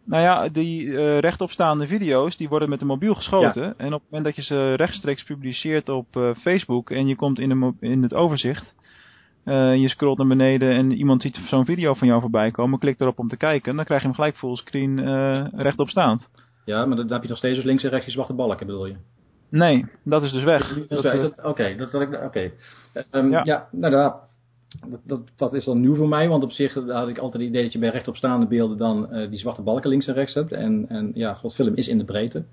[0.05, 3.63] Nou ja, die uh, rechtopstaande video's, die worden met de mobiel geschoten.
[3.63, 3.75] Ja.
[3.77, 7.49] En op het moment dat je ze rechtstreeks publiceert op Facebook en je komt in,
[7.49, 8.75] de in het overzicht,
[9.47, 13.01] uh, je scrolt naar beneden en iemand ziet zo'n video van jou voorbij komen, klikt
[13.01, 16.31] erop om te kijken, dan krijg je hem gelijk fullscreen uh, rechtop staand.
[16.67, 18.87] Ja, maar dan heb je nog steeds dus links en rechts je zwarte balken, bedoel
[18.87, 18.97] je?
[19.49, 20.77] Nee, dat is dus weg.
[20.77, 20.97] Oké,
[21.47, 22.25] okay, dat, dat, oké.
[22.25, 22.53] Okay.
[23.11, 23.41] Um, ja.
[23.45, 27.19] ja, nou dat, dat, dat is dan nieuw voor mij, want op zich had ik
[27.19, 30.15] altijd het idee dat je bij rechtopstaande beelden dan uh, die zwarte balken links en
[30.15, 30.53] rechts hebt.
[30.53, 32.45] En, en ja, God, film is in de breedte.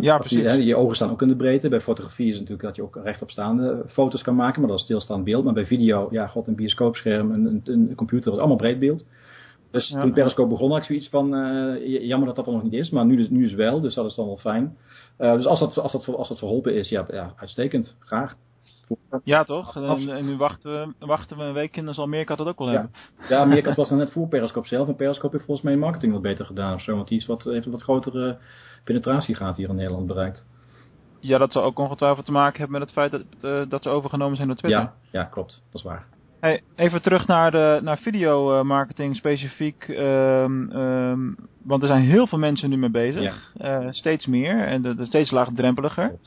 [0.00, 0.38] Ja, precies.
[0.38, 1.68] Je, hè, je, ogen staan ook in de breedte.
[1.68, 4.84] Bij fotografie is het natuurlijk dat je ook rechtopstaande foto's kan maken, maar dat is
[4.84, 5.44] stilstaand beeld.
[5.44, 8.78] Maar bij video, ja, god, een bioscoopscherm, een, een, een computer, dat is allemaal breed
[8.78, 9.04] beeld.
[9.72, 12.62] Dus ja, toen Periscope begon had ik zoiets van, uh, jammer dat dat er nog
[12.62, 14.76] niet is, maar nu dus, nu is wel, dus dat is dan wel fijn.
[15.18, 18.36] Uh, dus als dat, als, dat, als dat verholpen is, ja, ja uitstekend, graag.
[19.24, 19.76] Ja, toch?
[19.76, 22.58] En, en, nu wachten we, wachten we een week en dan zal Meerkat dat ook
[22.58, 22.90] wel hebben.
[23.28, 26.22] Ja, Meerkat was dan net voor Periscope zelf en Periscope heeft volgens mij marketing wat
[26.22, 28.38] beter gedaan of zo, want die is wat, heeft een wat grotere
[28.84, 30.44] penetratie gaat hier in Nederland bereikt.
[31.20, 33.88] Ja, dat zal ook ongetwijfeld te maken hebben met het feit dat, uh, dat ze
[33.88, 34.80] overgenomen zijn door Twitter.
[34.80, 35.62] Ja, ja klopt.
[35.70, 36.06] Dat is waar.
[36.42, 39.88] Hey, even terug naar, de, naar videomarketing specifiek.
[39.88, 43.52] Um, um, want er zijn heel veel mensen nu mee bezig.
[43.54, 43.80] Ja.
[43.80, 46.18] Uh, steeds meer en de, de steeds laagdrempeliger.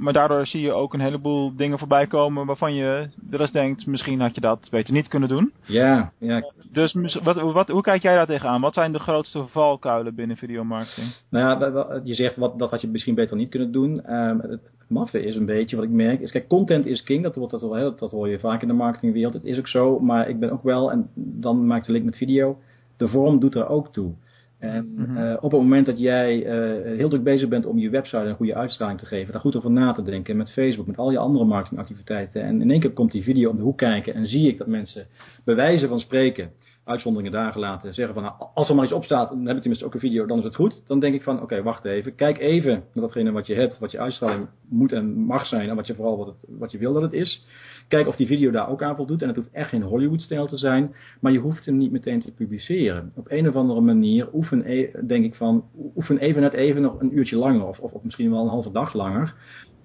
[0.00, 3.86] Maar daardoor zie je ook een heleboel dingen voorbij komen waarvan je er eens denkt,
[3.86, 5.52] misschien had je dat beter niet kunnen doen.
[5.60, 6.52] Ja, ja.
[6.72, 8.60] Dus wat, wat, hoe kijk jij daar tegenaan?
[8.60, 11.12] Wat zijn de grootste valkuilen binnen videomarketing?
[11.28, 14.14] Nou ja, je zegt wat, dat had je misschien beter niet kunnen doen.
[14.14, 17.36] Um, het maffe is een beetje, wat ik merk, is kijk, content is king, dat,
[17.36, 19.34] wordt, dat, wel, dat hoor je vaak in de marketingwereld.
[19.34, 22.04] Het is ook zo, maar ik ben ook wel, en dan maak ik de link
[22.04, 22.58] met video,
[22.96, 24.12] de vorm doet er ook toe.
[24.60, 25.16] En mm -hmm.
[25.16, 28.34] uh, op het moment dat jij uh, heel druk bezig bent om je website een
[28.34, 31.18] goede uitstraling te geven, daar goed over na te denken, met Facebook, met al je
[31.18, 34.48] andere marketingactiviteiten, en in één keer komt die video om de hoek kijken en zie
[34.48, 35.06] ik dat mensen
[35.44, 36.50] bij wijze van spreken,
[36.90, 39.60] uitzonderingen daar gelaten, zeggen van nou, als er maar iets op staat, dan heb ik
[39.60, 40.82] tenminste ook een video, dan is het goed.
[40.86, 43.90] Dan denk ik van oké, wacht even, kijk even naar datgene wat je hebt, wat
[43.90, 47.12] je uitstraling moet en mag zijn en wat je vooral wat, je wil dat het
[47.12, 47.46] is.
[47.88, 49.22] Kijk of die video daar ook aan voldoet.
[49.22, 50.94] En het hoeft echt geen Hollywood-stijl te zijn.
[51.20, 53.12] Maar je hoeft hem niet meteen te publiceren.
[53.16, 55.64] Op een of andere manier oefen, e denk ik van,
[55.96, 57.66] oefen even net even nog een uurtje langer.
[57.66, 59.34] Of, of misschien wel een halve dag langer.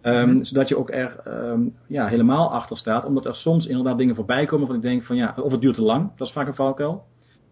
[0.05, 0.43] Um, mm.
[0.43, 3.05] Zodat je ook er um, ja, helemaal achter staat.
[3.05, 5.75] Omdat er soms inderdaad dingen voorbij komen van ik denk van ja, of het duurt
[5.75, 6.11] te lang.
[6.15, 7.03] Dat is vaak een valkuil.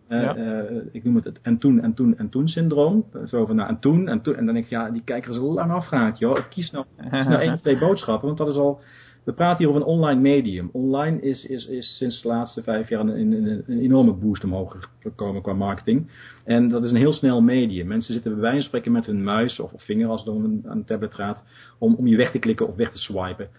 [0.09, 0.35] Uh, ja.
[0.35, 3.05] uh, ik noem het het en toen en toen en toen syndroom.
[3.25, 4.35] Zo van nou en toen en toen.
[4.35, 6.37] En dan denk ik ja, die kijker is lang afgehaakt joh.
[6.37, 8.25] Ik kies nou, kies nou één of twee boodschappen.
[8.25, 8.81] Want dat is al
[9.23, 10.69] we praten hier over een online medium.
[10.71, 15.53] Online is, is, is sinds de laatste vijf jaar een, enorme boost omhoog gekomen qua
[15.53, 16.11] marketing.
[16.45, 17.87] En dat is een heel snel medium.
[17.87, 20.43] Mensen zitten bij wijze van spreken met hun muis of, of vinger als het om
[20.43, 21.45] een, aan tablet gaat,
[21.79, 23.49] om, om je weg te klikken of weg te swipen.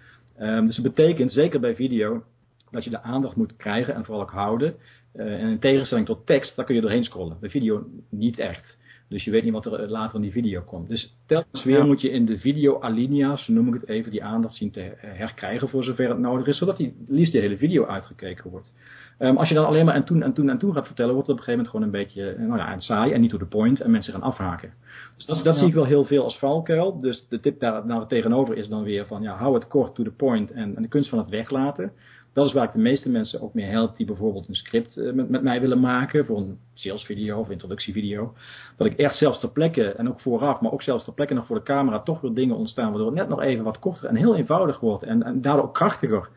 [0.40, 2.22] Um, dus dat betekent, zeker bij video,
[2.70, 4.74] dat je de aandacht moet krijgen en vooral ook houden.
[5.14, 7.36] Uh, en in tegenstelling tot tekst, daar kun je doorheen scrollen.
[7.40, 8.78] Bij video niet echt.
[9.14, 10.88] Dus je weet niet wat er later in die video komt.
[10.88, 14.54] Dus telkens weer moet je in de video alinea's, noem ik het even, die aandacht
[14.54, 18.50] zien te herkrijgen voor zover het nodig is, zodat die liefst de hele video uitgekeken
[18.50, 18.74] wordt.
[19.18, 21.28] Um, als je dan alleen maar en toen en toen en toen gaat vertellen, wordt
[21.28, 23.46] het op een gegeven moment gewoon een beetje nou ja, saai en niet to the
[23.46, 24.72] point en mensen gaan afhaken.
[25.16, 25.60] Dus dat, dat ja.
[25.60, 27.00] zie ik wel heel veel als valkuil.
[27.00, 30.02] Dus de tip daar naar tegenover is dan weer van ja, hou het kort to
[30.02, 31.92] the point en, en de kunst van het weglaten
[32.34, 35.12] dat is waar ik de meeste mensen ook mee help die bijvoorbeeld een script uh,
[35.12, 38.34] met, met mij willen maken voor een salesvideo of introductievideo.
[38.76, 41.46] Dat ik echt zelfs ter plekke en ook vooraf, maar ook zelfs ter plekke nog
[41.46, 44.16] voor de camera toch weer dingen ontstaan waardoor het net nog even wat korter en
[44.16, 46.28] heel eenvoudig wordt en, en daardoor ook krachtiger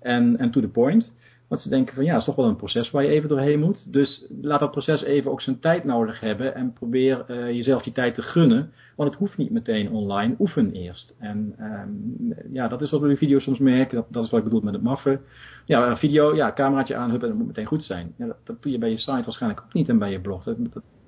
[0.00, 1.12] en, en to the point.
[1.48, 3.60] Want ze denken van ja, het is toch wel een proces waar je even doorheen
[3.60, 3.92] moet.
[3.92, 6.54] Dus laat dat proces even ook zijn tijd nodig hebben.
[6.54, 8.72] En probeer uh, jezelf die tijd te gunnen.
[8.96, 10.34] Want het hoeft niet meteen online.
[10.38, 11.14] Oefen eerst.
[11.18, 13.96] En um, ja, dat is wat we in video's soms merken.
[13.96, 15.20] Dat, dat is wat ik bedoel met het maffen.
[15.64, 18.14] Ja, video, ja, cameraatje aan, en het moet meteen goed zijn.
[18.18, 20.44] Ja, dat, doe je bij je site waarschijnlijk ook niet en bij je blog.
[20.44, 20.56] Dat,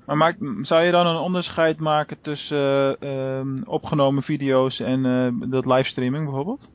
[0.06, 5.50] maar maak, zou je dan een onderscheid maken tussen uh, um, opgenomen video's en uh,
[5.50, 6.68] dat livestreaming bijvoorbeeld?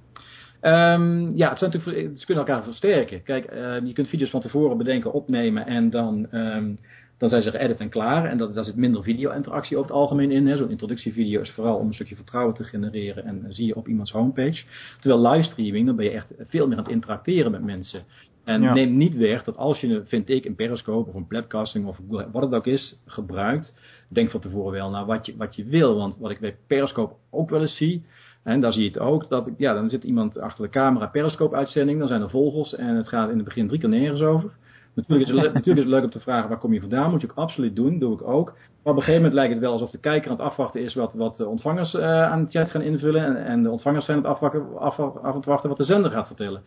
[0.62, 3.24] Um, ja, het zijn natuurlijk, ze kunnen elkaar versterken.
[3.24, 6.80] Kijk, uh, je kunt video's van tevoren bedenken, opnemen en dan, um,
[7.18, 8.26] dan zijn ze geëdit en klaar.
[8.26, 10.58] En dat, daar zit minder video-interactie over het algemeen in.
[10.58, 14.12] Zo'n introductievideo is vooral om een stukje vertrouwen te genereren en zie je op iemands
[14.12, 14.64] homepage.
[15.00, 18.04] Terwijl livestreaming, dan ben je echt veel meer aan het interacteren met mensen.
[18.44, 18.74] En ja.
[18.74, 22.44] neem niet weg dat als je, vind ik, een Periscope of een Platcasting of wat
[22.44, 23.76] het ook is, gebruikt,
[24.08, 25.96] denk van tevoren wel naar wat je, wat je wil.
[25.96, 28.06] Want wat ik bij Periscope ook wel eens zie,
[28.44, 31.56] en daar zie je het ook, dat ja, dan zit iemand achter de camera periscope
[31.56, 34.52] uitzending, dan zijn er vogels en het gaat in het begin drie keer nergens over.
[34.96, 37.22] Natuurlijk is, het, natuurlijk is het leuk om te vragen waar kom je vandaan, moet
[37.22, 38.54] je ook absoluut doen, doe ik ook.
[38.84, 40.94] Maar op een gegeven moment lijkt het wel alsof de kijker aan het afwachten is
[40.94, 44.18] wat, wat de ontvangers uh, aan het chat gaan invullen en, en de ontvangers zijn
[44.18, 46.62] aan het afwachten, af, af, af wachten wat de zender gaat vertellen.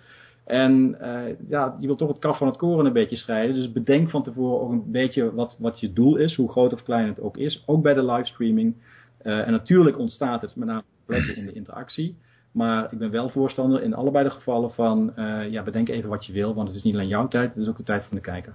[0.45, 3.55] En uh, ja, je wil toch het kaf van het koren een beetje scheiden.
[3.55, 6.83] Dus bedenk van tevoren ook een beetje wat, wat je doel is, hoe groot of
[6.83, 7.63] klein het ook is.
[7.67, 8.75] Ook bij de livestreaming.
[9.23, 12.17] Uh, en natuurlijk ontstaat het met name plekken in de interactie.
[12.53, 16.27] Maar ik ben wel voorstander in allebei de gevallen van, uh, ja, bedenk even wat
[16.27, 18.17] je wil, want het is niet alleen jouw tijd, het is ook de tijd van
[18.17, 18.55] de kijker.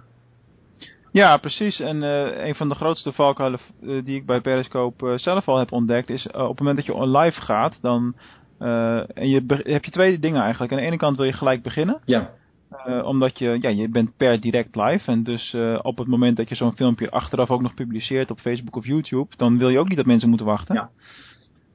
[1.12, 1.80] Ja, precies.
[1.80, 5.72] En uh, een van de grootste valkuilen uh, die ik bij Periscope zelf al heb
[5.72, 8.16] ontdekt is, op het moment dat je live gaat, dan
[8.60, 10.72] en je heb je twee dingen eigenlijk.
[10.72, 12.02] Aan de ene kant wil je gelijk beginnen.
[12.06, 12.30] Ja.
[12.88, 15.12] Uh, omdat je, ja, je bent per direct live.
[15.12, 18.40] En dus uh, op het moment dat je zo'n filmpje achteraf ook nog publiceert op
[18.40, 20.76] Facebook of YouTube, dan wil je ook niet dat mensen moeten wachten.
[20.76, 20.90] Ja.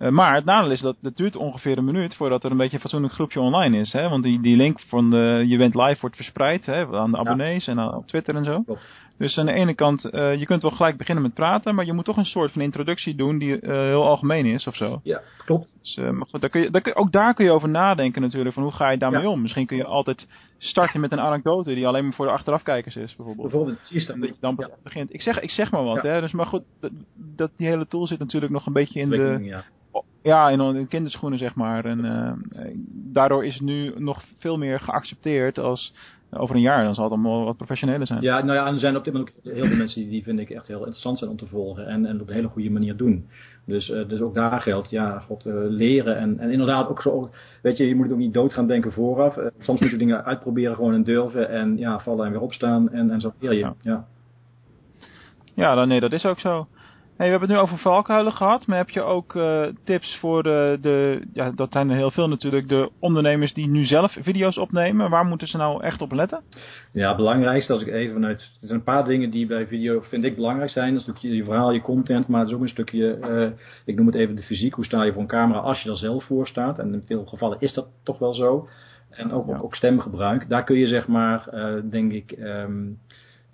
[0.04, 2.74] Uh, maar het nadeel is dat het duurt ongeveer een minuut voordat er een beetje
[2.74, 3.92] een fatsoenlijk groepje online is.
[3.92, 4.08] Hè?
[4.08, 7.64] Want die, die link van de, je bent live wordt verspreid hè, aan de abonnees
[7.64, 7.72] ja.
[7.72, 8.62] en aan, op Twitter en zo.
[8.62, 8.92] Klopt.
[9.18, 11.92] Dus aan de ene kant, uh, je kunt wel gelijk beginnen met praten, maar je
[11.92, 15.00] moet toch een soort van introductie doen die uh, heel algemeen is of zo.
[15.02, 15.74] Ja, klopt.
[15.82, 18.54] Dus, maar goed, daar kun je, daar kun, ook daar kun je over nadenken natuurlijk,
[18.54, 19.28] van hoe ga je daarmee ja.
[19.28, 19.40] om.
[19.40, 23.16] Misschien kun je altijd starten met een anekdote die alleen maar voor de achterafkijkers is,
[23.16, 23.48] bijvoorbeeld.
[23.48, 24.16] Bijvoorbeeld, precies dat.
[24.40, 24.70] Dan ja.
[24.82, 25.14] begint.
[25.14, 26.20] Ik zeg, ik zeg maar wat, hè.
[26.20, 26.90] Dus, maar goed, dat,
[27.36, 29.62] dat, die hele tool zit natuurlijk nog een beetje in de...
[30.24, 30.48] Ja.
[30.48, 31.84] In, in kinderschoenen zeg maar.
[31.84, 32.32] En uh,
[33.12, 35.94] daardoor is het nu nog veel meer geaccepteerd als
[36.30, 36.84] over een jaar.
[36.84, 38.22] Dan zal het allemaal wat professioneler zijn.
[38.22, 40.22] Ja, nou ja, en er zijn op dit moment ook heel veel mensen die, die
[40.22, 41.86] vind ik echt heel interessant zijn om te volgen.
[41.86, 43.26] En, en op een hele goede manier doen.
[43.66, 46.16] Dus, uh, dus ook daar geldt, ja, god, uh, leren.
[46.16, 47.30] En, en inderdaad ook zo,
[47.62, 49.38] weet je, je moet het ook niet dood gaan denken vooraf.
[49.58, 51.48] Soms moet je dingen uitproberen gewoon en durven.
[51.48, 52.92] En ja, vallen en weer opstaan.
[52.92, 53.74] En, en zo leer je, ja.
[53.80, 54.06] Ja,
[55.54, 56.66] ja dan, nee, dat is ook zo.
[57.16, 60.42] Hey, we hebben het nu over valkuilen gehad, maar heb je ook uh, tips voor
[60.42, 64.58] de, de, ja, dat zijn er heel veel natuurlijk, de ondernemers die nu zelf video's
[64.58, 65.10] opnemen.
[65.10, 66.42] Waar moeten ze nou echt op letten?
[66.92, 70.00] Ja, het belangrijkste als ik even vanuit, er zijn een paar dingen die bij video,
[70.00, 70.92] vind ik, belangrijk zijn.
[70.92, 73.50] Dat is natuurlijk je verhaal, je content, maar het is ook een stukje, uh,
[73.84, 74.74] ik noem het even de fysiek.
[74.74, 76.78] Hoe sta je voor een camera als je er zelf voor staat?
[76.78, 78.68] En in veel gevallen is dat toch wel zo.
[79.10, 79.56] En ook, ja.
[79.56, 80.48] ook, ook stemgebruik.
[80.48, 82.34] Daar kun je zeg maar, uh, denk ik...
[82.38, 82.98] Um,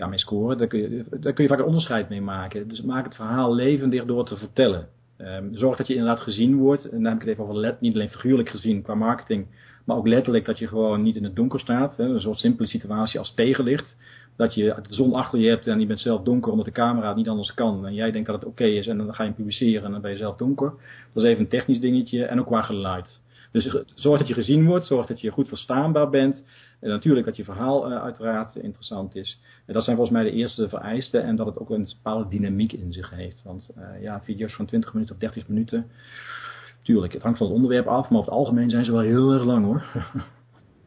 [0.01, 0.59] ja, mee scoren.
[0.59, 2.69] Daar kun, je, kun je vaak een onderscheid mee maken.
[2.69, 4.89] Dus maak het verhaal levendig door te vertellen.
[5.19, 6.85] Um, zorg dat je inderdaad gezien wordt.
[6.85, 9.47] En dan ik het even over let, niet alleen figuurlijk gezien qua marketing,
[9.85, 11.97] maar ook letterlijk dat je gewoon niet in het donker staat.
[11.97, 13.97] Hè, een soort simpele situatie als tegenlicht.
[14.37, 17.09] Dat je de zon achter je hebt en je bent zelf donker omdat de camera
[17.09, 17.87] het niet anders kan.
[17.87, 20.11] En jij denkt dat het oké is en dan ga je publiceren en dan ben
[20.11, 20.73] je zelf donker.
[21.13, 23.21] Dat is even een technisch dingetje en ook qua geluid.
[23.53, 26.45] Dus zorg dat je gezien wordt, zorg dat je goed verstaanbaar bent.
[26.81, 29.41] En natuurlijk dat je verhaal uh, uiteraard interessant is.
[29.67, 31.23] En dat zijn volgens mij de eerste vereisten.
[31.25, 33.43] En dat het ook een bepaalde dynamiek in zich heeft.
[33.45, 35.91] Want uh, ja, video's van 20 minuten of 30 minuten.
[36.83, 38.09] Tuurlijk, het hangt van het onderwerp af.
[38.11, 39.85] Maar over het algemeen zijn ze wel heel erg lang hoor.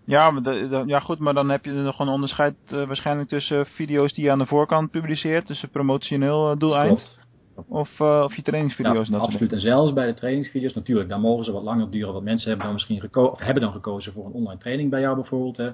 [0.05, 3.29] Ja, maar de- de- ja, goed, maar dan heb je nog een onderscheid eh, waarschijnlijk
[3.29, 7.19] tussen video's die je aan de voorkant publiceert, tussen promotioneel eh, doeleind.
[7.67, 9.07] Of, eh, of je trainingsvideo's.
[9.07, 9.51] Ja, absoluut.
[9.51, 12.13] En zelfs bij de trainingsvideo's, natuurlijk, daar mogen ze wat langer duren.
[12.13, 15.01] Want mensen hebben dan misschien geko of hebben dan gekozen voor een online training bij
[15.01, 15.57] jou bijvoorbeeld.
[15.57, 15.71] Hè.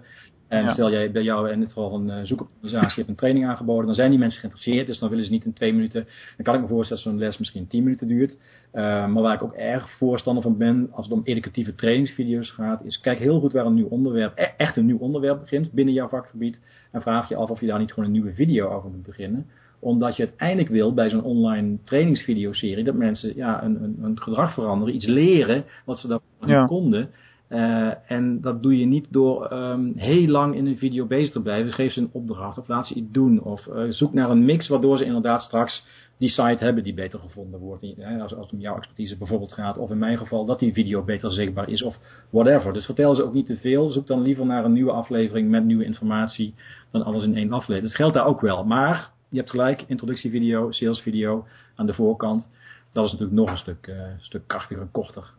[0.47, 0.73] En Ja.
[0.73, 3.95] stel jij bij jou in dit geval een uh, zoekorganisatie hebt een training aangeboden, dan
[3.95, 4.87] zijn die mensen geïnteresseerd.
[4.87, 6.03] Dus dan willen ze niet in twee minuten.
[6.35, 8.31] Dan kan ik me voorstellen dat zo'n les misschien tien minuten duurt.
[8.73, 12.83] Uh, maar waar ik ook erg voorstander van ben, als het om educatieve trainingsvideo's gaat,
[12.85, 15.93] is kijk heel goed waar een nieuw onderwerp, e- echt een nieuw onderwerp begint binnen
[15.93, 16.61] jouw vakgebied.
[16.91, 19.45] En vraag je af of je daar niet gewoon een nieuwe video over moet beginnen
[19.79, 24.53] omdat je uiteindelijk wil bij zo'n online trainingsvideoserie dat mensen ja, een, een, een gedrag
[24.53, 26.59] veranderen, iets leren wat ze dat Ja.
[26.59, 27.09] niet konden.
[27.49, 31.41] Uh, en dat doe je niet door um, heel lang in een video bezig te
[31.41, 31.71] blijven.
[31.71, 33.41] Geef ze een opdracht of laat ze iets doen.
[33.41, 35.85] Of uh, zoek naar een mix waardoor ze inderdaad straks
[36.17, 37.83] die site hebben die beter gevonden wordt.
[38.21, 39.77] Als, als het om jouw expertise bijvoorbeeld gaat.
[39.77, 41.97] Of in mijn geval dat die video beter zichtbaar is of
[42.29, 42.73] whatever.
[42.73, 43.89] Dus vertel ze ook niet te veel.
[43.89, 46.53] Zoek dan liever naar een nieuwe aflevering met nieuwe informatie
[46.91, 47.83] dan alles in één aflevering.
[47.83, 48.63] Dat geldt daar ook wel.
[48.63, 52.49] Maar je hebt gelijk, introductievideo, salesvideo aan de voorkant.
[52.91, 55.33] Dat is natuurlijk nog een stuk, uh, stuk krachtiger en korter.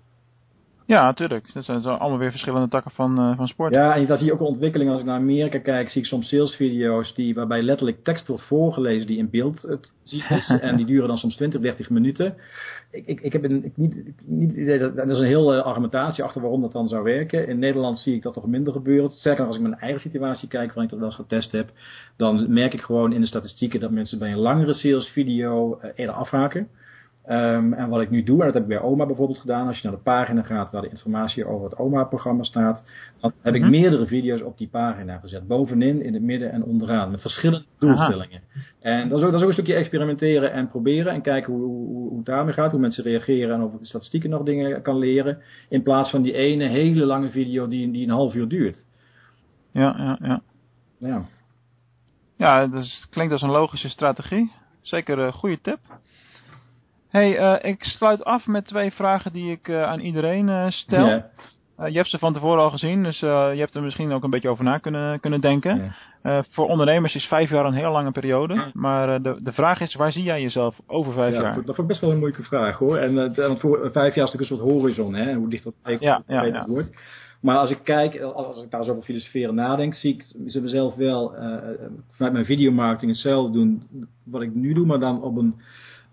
[0.90, 1.53] Ja, natuurlijk.
[1.53, 3.74] Dat zijn zo allemaal weer verschillende takken van, uh, van sport.
[3.74, 4.90] Ja, en daar zie je ook een ontwikkeling.
[4.90, 9.07] Als ik naar Amerika kijk, zie ik soms salesvideo's die, waarbij letterlijk tekst wordt voorgelezen
[9.07, 10.48] die in beeld te zien is.
[10.61, 12.35] en die duren dan soms 20, 30 minuten.
[12.90, 15.62] Ik, ik, ik heb een, ik niet, ik, niet idee dat er is een hele
[15.62, 17.48] argumentatie achter waarom dat dan zou werken.
[17.48, 19.11] In Nederland zie ik dat toch minder gebeuren.
[19.11, 21.70] Sterker als ik mijn eigen situatie kijk, waarin ik dat wel eens getest heb,
[22.16, 26.14] dan merk ik gewoon in de statistieken dat mensen bij een langere salesvideo uh, eerder
[26.14, 26.68] afhaken.
[27.29, 29.77] Um, en wat ik nu doe, en dat heb ik bij OMA bijvoorbeeld gedaan, als
[29.81, 32.85] je naar de pagina gaat waar de informatie over het OMA-programma staat,
[33.21, 33.71] dan heb ik Mhm.
[33.71, 35.47] meerdere video's op die pagina gezet.
[35.47, 37.11] Bovenin, in het midden en onderaan.
[37.11, 38.41] Met verschillende doelstellingen.
[38.81, 41.63] En dat is, ook, dat is ook een stukje experimenteren en proberen en kijken hoe,
[41.63, 44.83] hoe, hoe het daarmee gaat, hoe mensen reageren en of ik de statistieken nog dingen
[44.83, 45.39] kan leren.
[45.69, 48.87] In plaats van die ene hele lange video die, die een half uur duurt.
[49.73, 50.41] Ja, ja, ja.
[50.99, 51.23] Ja.
[52.37, 54.53] Ja, dat is, klinkt als een logische strategie.
[54.81, 55.79] Zeker een goede tip.
[57.11, 61.07] Hey, uh, ik sluit af met twee vragen die ik uh, aan iedereen uh, stel.
[61.07, 61.31] Ja.
[61.87, 64.49] je hebt ze van tevoren al gezien, dus je hebt er misschien ook een beetje
[64.49, 65.94] over na kunnen, kunnen denken.
[66.49, 68.70] Voor ondernemers is vijf jaar een heel lange periode.
[68.73, 71.55] Maar de, de vraag is, waar zie jij jezelf over vijf ja, jaar?
[71.55, 72.96] Dat vond ik best wel een moeilijke vraag hoor.
[72.96, 76.07] En uh, voor vijf jaar is natuurlijk een soort horizon, hè, hoe dicht dat tegen
[76.07, 76.66] ja, ja, ja.
[76.66, 76.90] wordt.
[77.40, 80.94] Maar als ik kijk, als ik daar zo over filosoferen nadenk, zie ik ze mezelf
[80.94, 81.57] wel uh,
[82.11, 83.83] vanuit mijn videomarketing hetzelfde doen
[84.25, 85.55] wat ik nu doe, maar dan op een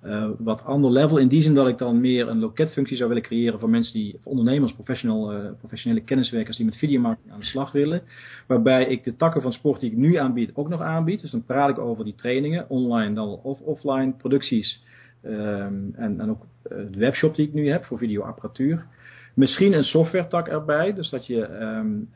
[0.08, 1.18] uh, wat ander level.
[1.18, 4.18] In die zin dat ik dan meer een loketfunctie zou willen creëren voor mensen die,
[4.22, 8.02] voor ondernemers, professional, uh, professionele kenniswerkers die met videomarketing aan de slag willen.
[8.48, 11.22] Waarbij ik de takken van sport die ik nu aanbied ook nog aanbied.
[11.22, 14.82] Dus dan praat ik over die trainingen, online dan of offline, producties
[15.26, 18.86] um, en, en ook de webshop die ik nu heb voor videoapparatuur.
[19.34, 22.10] Misschien een software tak erbij, dus dat je um,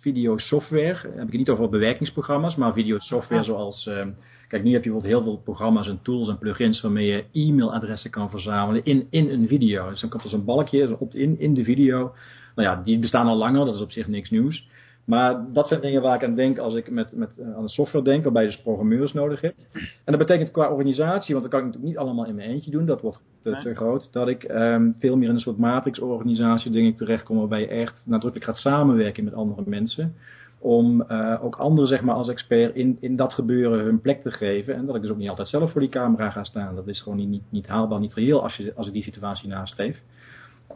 [0.00, 4.14] video software, heb ik het niet over bewerkingsprogramma's, maar video software zoals um,
[4.48, 8.10] Kijk, nu heb je bijvoorbeeld heel veel programma's en tools en plugins waarmee je e-mailadressen
[8.10, 9.90] kan verzamelen in, in een video.
[9.90, 12.12] Dus dan komt er zo'n balkje opt-in in de video.
[12.54, 14.68] Nou ja, die bestaan al langer, dat is op zich niks nieuws.
[15.04, 18.04] Maar dat zijn dingen waar ik aan denk als ik met, met, aan de software
[18.04, 19.68] denk, waarbij je dus programmeurs nodig hebt.
[19.72, 22.70] En dat betekent qua organisatie, want dat kan ik natuurlijk niet allemaal in mijn eentje
[22.70, 23.62] doen, dat wordt te, nee.
[23.62, 27.60] te groot, dat ik um, veel meer in een soort matrixorganisatie denk ik terechtkom, waarbij
[27.60, 30.14] je echt nadrukkelijk gaat samenwerken met andere mensen
[30.58, 34.30] om uh, ook anderen zeg maar als expert in, in dat gebeuren hun plek te
[34.30, 34.74] geven.
[34.74, 36.74] En dat ik dus ook niet altijd zelf voor die camera ga staan.
[36.74, 40.02] Dat is gewoon niet, niet, haalbaar, niet reëel als, je, als ik die situatie nastreef.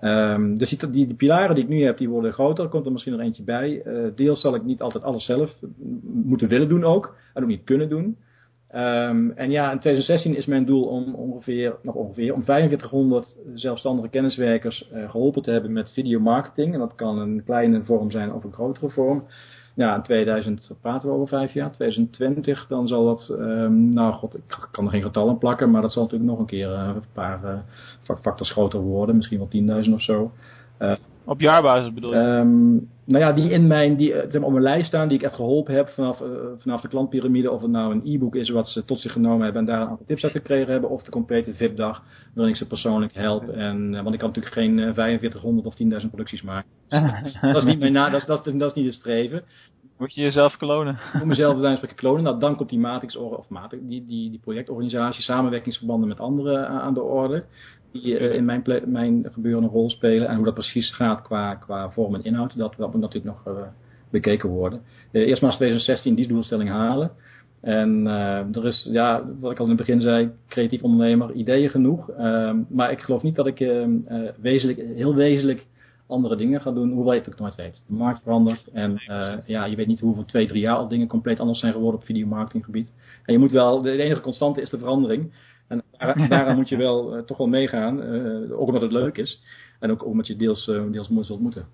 [0.00, 2.64] Um, dus die, die, die, pilaren die ik nu heb, die worden groter.
[2.64, 3.82] Er komt er misschien nog eentje bij.
[3.86, 5.56] Uh, deels zal ik niet altijd alles zelf
[6.02, 7.14] moeten willen doen ook.
[7.34, 8.16] En ook niet kunnen doen.
[8.74, 14.08] Um, en ja, in 2016 is mijn doel om ongeveer, nog ongeveer, om 4500 zelfstandige
[14.08, 16.72] kenniswerkers uh, geholpen te hebben met videomarketing.
[16.72, 19.24] En dat kan een kleine vorm zijn of een grotere vorm.
[19.80, 24.36] Ja, in 2000 praten we over vijf jaar, 2020, dan zal dat, um, nou god,
[24.36, 27.02] ik kan er geen getallen plakken, maar dat zal natuurlijk nog een keer uh, een
[27.12, 30.32] paar uh, factors groter worden, misschien wel 10.000 of zo.
[30.78, 30.92] Uh,
[31.24, 32.18] Op jaarbasis bedoel je?
[32.18, 35.24] Um, nou ja, die in mijn, die zeg maar, op mijn lijst staan, die ik
[35.24, 37.50] echt geholpen heb vanaf, uh, vanaf de klantpyramide.
[37.50, 39.88] Of het nou een e-book is wat ze tot zich genomen hebben en daar een
[39.88, 40.90] aantal tips uit gekregen hebben.
[40.90, 42.02] Of de complete VIP-dag,
[42.34, 43.48] waarin ik ze persoonlijk help.
[43.48, 46.70] En, uh, want ik kan natuurlijk geen uh, 4500 of 10.000 producties maken.
[47.52, 49.42] dat, is niet mijn na, dat, is, dat, is, dat is niet het streven.
[49.98, 50.98] Moet je jezelf klonen?
[51.12, 52.22] Moet mezelf bij wijze van klonen.
[52.22, 56.94] Nou, dan komt die matrix, of matrix, die, die, die projectorganisatie, samenwerkingsverbanden met anderen aan
[56.94, 57.44] de orde
[57.92, 60.28] die uh, in mijn, mijn gebeuren een rol spelen.
[60.28, 63.56] En hoe dat precies gaat qua, qua vorm en inhoud, dat, dat moet natuurlijk nog
[63.56, 63.62] uh,
[64.10, 64.80] bekeken worden.
[65.12, 67.10] Uh, eerst maar 2016 die doelstelling halen.
[67.60, 68.06] En
[68.52, 72.10] er is, ja, wat ik al in het begin zei, creatief ondernemer, ideeën genoeg.
[72.68, 73.58] maar ik geloof niet dat ik
[74.40, 75.66] wezenlijk, heel wezenlijk
[76.06, 77.84] andere dingen gaat doen, hoewel je het ook nooit weet.
[77.86, 79.00] De markt verandert en
[79.46, 82.06] ja, je weet niet hoeveel twee, drie jaar al dingen compleet anders zijn geworden op
[82.06, 82.94] videomarketinggebied.
[83.24, 85.32] En je moet wel, de enige constante is de verandering.
[85.70, 89.16] En daar, daaraan moet je wel uh, toch wel meegaan, uh, ook omdat het leuk
[89.16, 89.42] is.
[89.80, 91.66] En ook omdat je deels, deels moet zult moeten.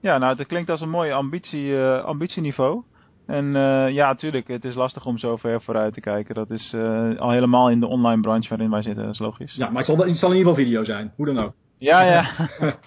[0.00, 2.82] Ja, nou, het klinkt als een mooi ambitie, ambitieniveau.
[3.26, 3.52] En
[3.92, 6.34] ja, natuurlijk, het is lastig om zo ver vooruit te kijken.
[6.34, 6.74] Dat is
[7.18, 9.54] al helemaal in de online branche waarin wij zitten, dat is logisch.
[9.54, 11.52] Ja, maar het zal, het zal in ieder geval video zijn, hoe dan ook.
[11.78, 12.48] Ja, ja.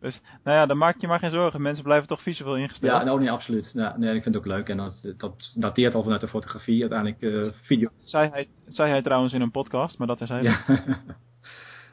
[0.00, 1.62] dus, nou ja, dan maak je maar geen zorgen.
[1.62, 2.92] Mensen blijven toch visueel ingesteld.
[2.92, 3.70] Ja, nou nee, absoluut.
[3.74, 4.68] Ja, nee, ik vind het ook leuk.
[4.68, 7.88] En dat, dat dateert al vanuit de fotografie, uiteindelijk uh, video.
[7.96, 10.42] Zei hij, zei hij trouwens in een podcast, maar dat is hij.
[10.42, 10.60] Ja.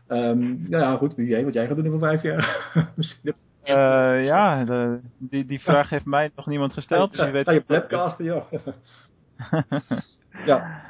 [0.08, 2.72] um, ja, goed, wie weet wat jij gaat doen over vijf jaar.
[3.70, 7.12] Uh, ja, de, die, die vraag heeft mij nog niemand gesteld.
[7.12, 8.52] Dus je weet je webcasten, joh.
[10.46, 10.82] ja.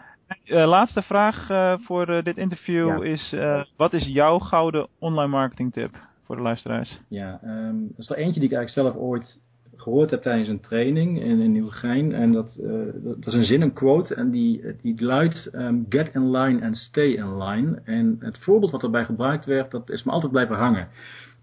[0.45, 3.11] Uh, laatste vraag uh, voor dit interview ja.
[3.11, 3.35] is:
[3.75, 5.89] wat is jouw gouden online marketing tip
[6.27, 6.99] voor de luisteraars?
[7.07, 10.59] Ja, um, dat is er eentje die ik eigenlijk zelf ooit gehoord heb tijdens een
[10.59, 12.13] training in, in Nieuwegein.
[12.13, 12.59] En dat,
[12.95, 14.15] dat, is een zin, een quote.
[14.15, 17.81] En die, die luidt: um, Get in line and stay in line.
[17.83, 20.87] En het voorbeeld wat erbij gebruikt werd, dat is me altijd blijven hangen.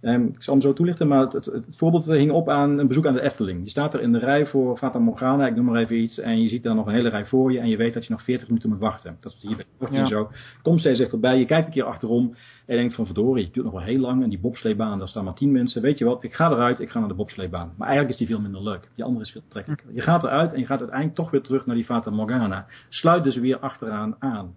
[0.05, 2.87] Um, ik zal hem zo toelichten, maar het, het, het, voorbeeld hing op aan een
[2.89, 3.65] bezoek aan de Efteling.
[3.65, 6.43] Je staat er in de rij voor Fata Morgana, ik noem maar even iets, en
[6.43, 8.23] je ziet dan nog een hele rij voor je en je weet dat je nog
[8.23, 9.17] 40 minuten moet wachten.
[9.21, 10.07] Dat is hier bij ja.
[10.07, 10.31] zo.
[10.63, 12.35] Kom steeds dichterbij, je kijkt een keer achterom
[12.67, 15.09] en je denkt van verdorie, het duurt nog wel heel lang en die bobsleebaan, daar
[15.09, 15.83] staan maar 10 mensen.
[15.83, 17.73] Weet je wat, ik ga eruit, ik ga naar de bobsleebaan.
[17.77, 18.89] Maar eigenlijk is die veel minder leuk.
[18.95, 19.89] Die andere is veel trekkelijker.
[19.95, 22.67] Je gaat eruit en je gaat uiteindelijk toch weer terug naar die Fata Morgana.
[22.89, 24.55] Sluit dus weer achteraan aan.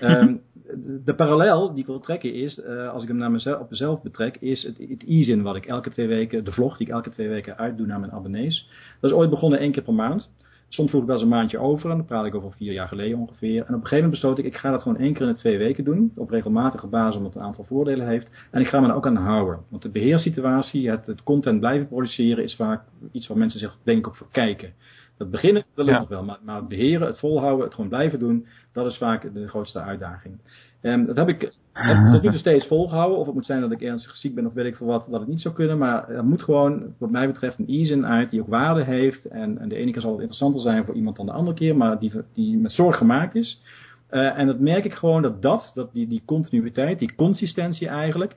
[0.00, 0.40] Um,
[1.04, 4.02] de parallel die ik wil trekken is, uh, als ik hem naar mezelf, op mezelf
[4.02, 7.10] betrek, is het, het e-zin wat ik elke twee weken, de vlog die ik elke
[7.10, 8.68] twee weken uitdoe naar mijn abonnees.
[9.00, 10.30] Dat is ooit begonnen één keer per maand.
[10.68, 12.88] Soms vroeg ik wel eens een maandje over, en dan praat ik over vier jaar
[12.88, 13.56] geleden ongeveer.
[13.56, 15.38] En op een gegeven moment besloot ik, ik ga dat gewoon één keer in de
[15.38, 18.48] twee weken doen, op regelmatige basis, omdat het een aantal voordelen heeft.
[18.50, 19.58] En ik ga me er ook aan houden.
[19.68, 24.06] Want de beheerssituatie, het, het content blijven produceren, is vaak iets waar mensen zich denk
[24.06, 24.72] ik voor kijken.
[25.18, 25.98] Het beginnen, ja.
[25.98, 29.34] nog wel, maar, maar het beheren, het volhouden, het gewoon blijven doen, dat is vaak
[29.34, 30.38] de grootste uitdaging.
[30.80, 31.52] En dat heb ik
[31.84, 33.18] heb tot nu toe steeds volgehouden.
[33.18, 35.20] Of het moet zijn dat ik ernstig ziek ben of weet ik veel wat, dat
[35.20, 35.78] het niet zou kunnen.
[35.78, 39.24] Maar er moet gewoon, wat mij betreft, een e-zin uit die ook waarde heeft.
[39.24, 41.76] En, en de ene keer zal het interessanter zijn voor iemand dan de andere keer,
[41.76, 43.62] maar die, die met zorg gemaakt is.
[44.10, 48.36] Uh, en dat merk ik gewoon dat dat, dat die, die continuïteit, die consistentie eigenlijk,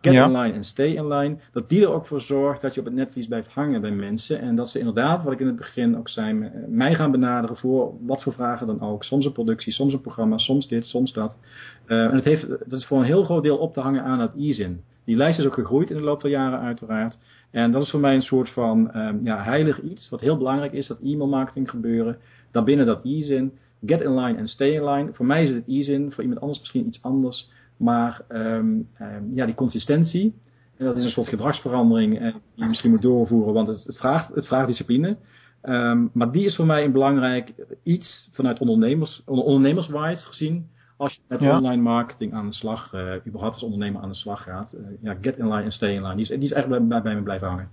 [0.00, 0.26] get ja.
[0.26, 3.26] online en stay online, dat die er ook voor zorgt dat je op het netvlies
[3.26, 4.40] blijft hangen bij mensen.
[4.40, 7.92] En dat ze inderdaad, wat ik in het begin ook zei, mij gaan benaderen voor
[8.06, 9.04] wat voor vragen dan ook.
[9.04, 11.38] Soms een productie, soms een programma, soms dit, soms dat.
[11.86, 14.18] Uh, en het heeft, dat is voor een heel groot deel op te hangen aan
[14.18, 14.80] dat e-zin.
[15.04, 17.18] Die lijst is ook gegroeid in de loop der jaren uiteraard.
[17.50, 20.72] En dat is voor mij een soort van um, ja, heilig iets, wat heel belangrijk
[20.72, 22.18] is, dat e-mailmarketing gebeuren.
[22.50, 23.52] Daarbinnen dat e-zin,
[23.84, 25.12] get in line en stay in line.
[25.12, 27.50] Voor mij is het e-zin, voor iemand anders misschien iets anders.
[27.80, 30.34] Maar um, um, ja, die consistentie,
[30.76, 33.96] en dat is een soort gedragsverandering en die je misschien moet doorvoeren, want het, het,
[33.96, 35.16] vraagt, het vraagt discipline.
[35.62, 40.68] Um, maar die is voor mij een belangrijk iets vanuit ondernemers, ondernemerswise gezien.
[40.96, 41.56] Als je met ja.
[41.56, 44.74] online marketing aan de slag, uh, überhaupt als ondernemer aan de slag gaat.
[44.74, 46.14] Uh, ja, get in line en stay in line.
[46.14, 47.68] Die is, die is echt bij, bij, bij me blijven hangen.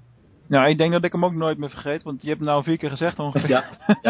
[0.48, 2.64] Nou, ik denk dat ik hem ook nooit meer vergeet, want je hebt hem nou
[2.64, 3.50] vier keer gezegd ongeveer.
[3.50, 3.64] Ja,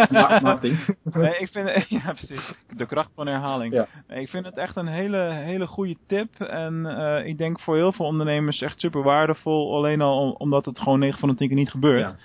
[0.09, 0.59] ja
[1.03, 2.53] nee, ik vind, ja, precies.
[2.75, 3.73] De kracht van herhaling.
[3.73, 3.87] Ja.
[4.07, 6.39] Ik vind het echt een hele, hele goede tip.
[6.39, 9.75] En uh, ik denk voor heel veel ondernemers echt super waardevol.
[9.75, 12.09] Alleen al omdat het gewoon 9 van de 10 keer niet gebeurt.
[12.09, 12.15] Ja.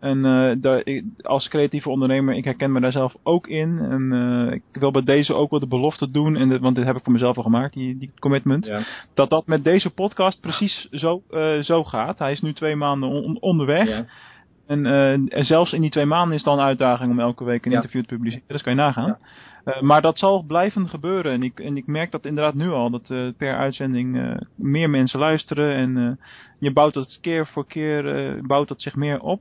[0.00, 3.78] En uh, daar, ik, als creatieve ondernemer, ik herken me daar zelf ook in.
[3.78, 6.84] En uh, ik wil bij deze ook wel de belofte doen, en de, want dit
[6.84, 8.66] heb ik voor mezelf al gemaakt, die, die commitment.
[8.66, 8.82] Ja.
[9.14, 12.18] Dat dat met deze podcast precies zo, uh, zo gaat.
[12.18, 13.88] Hij is nu twee maanden on, onderweg.
[13.88, 14.04] Ja.
[14.66, 17.64] En, en zelfs in die twee maanden is het al een uitdaging om elke week
[17.64, 17.76] een Ja.
[17.76, 18.44] interview te publiceren.
[18.46, 19.18] Dat kan je nagaan.
[19.80, 21.32] maar dat zal blijven gebeuren.
[21.32, 22.90] En ik, en ik merk dat inderdaad nu al.
[22.90, 25.76] Dat per uitzending meer mensen luisteren.
[25.76, 26.18] En
[26.58, 29.40] je bouwt dat keer voor keer bouwt dat zich meer op.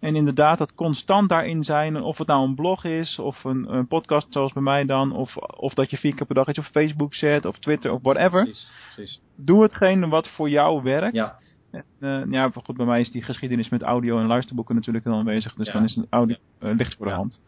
[0.00, 3.86] En inderdaad, dat constant daarin zijn, of het nou een blog is, of een, een
[3.86, 6.64] podcast zoals bij mij dan, of, of dat je vier keer per dag iets op
[6.64, 8.42] Facebook zet, of Twitter, of whatever.
[8.42, 9.20] Precies, precies.
[9.36, 11.14] Doe hetgeen wat voor jou werkt.
[11.14, 11.36] Ja.
[11.70, 15.14] En, uh, ja, goed, bij mij is die geschiedenis met audio en luisterboeken natuurlijk wel
[15.18, 15.72] aanwezig, dus Ja.
[15.72, 17.18] dan is een audio uh, licht voor de Ja.
[17.18, 17.42] hand.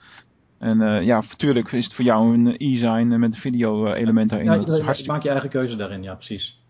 [0.58, 4.66] En uh, ja, natuurlijk is het voor jou een e-sign met een video element daarin.
[4.66, 6.60] Ja, maak je eigen keuze daarin, ja, precies.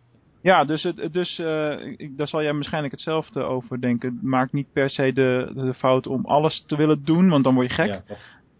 [0.42, 4.18] Ja, dus, het, dus uh, ik, daar zal jij waarschijnlijk hetzelfde over denken.
[4.22, 7.68] Maak niet per se de, de fout om alles te willen doen, want dan word
[7.68, 7.88] je gek.
[7.88, 8.02] Ja.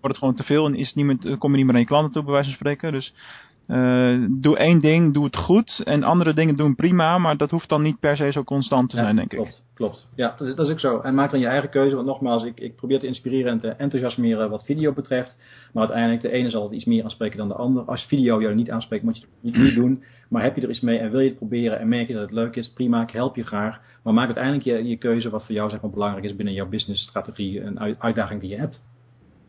[0.01, 1.81] Wordt het gewoon te veel en is het niet meer, kom je niet meer aan
[1.81, 2.93] je klanten toe, bij wijze van spreken.
[2.93, 3.15] Dus
[3.69, 5.81] uh, doe één ding, doe het goed.
[5.85, 8.97] En andere dingen doen prima, maar dat hoeft dan niet per se zo constant te
[8.97, 9.75] zijn, denk klopt, ik.
[9.75, 11.01] Klopt, Ja, dat, dat, is ook zo.
[11.01, 11.95] En maak dan je eigen keuze.
[11.95, 15.39] Want nogmaals, ik, ik probeer te inspireren en te enthousiasmeren wat video betreft.
[15.73, 17.83] Maar uiteindelijk, de ene zal het iets meer aanspreken dan de ander.
[17.83, 20.03] Als video jou niet aanspreekt, moet je het niet doen.
[20.29, 22.23] Maar heb je er iets mee en wil je het proberen en merk je dat
[22.23, 23.81] het leuk is, prima, ik help je graag.
[24.03, 26.69] Maar maak uiteindelijk je, je keuze wat voor jou zeg maar, belangrijk is binnen jouw
[26.69, 28.83] businessstrategie en uitdaging die je hebt.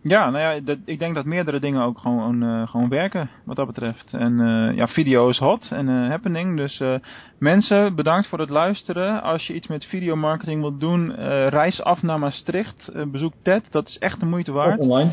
[0.03, 3.55] Ja, nou ja, dat, ik denk dat meerdere dingen ook gewoon, uh, gewoon werken wat
[3.55, 4.13] dat betreft.
[4.13, 6.57] En uh, ja, video is hot en uh, happening.
[6.57, 6.83] Dus
[7.37, 9.21] mensen, bedankt voor het luisteren.
[9.21, 11.15] Als je iets met videomarketing wilt doen,
[11.49, 12.91] reis af naar Maastricht.
[13.11, 14.79] bezoek TED, dat is echt de moeite waard.
[14.79, 15.11] Of online.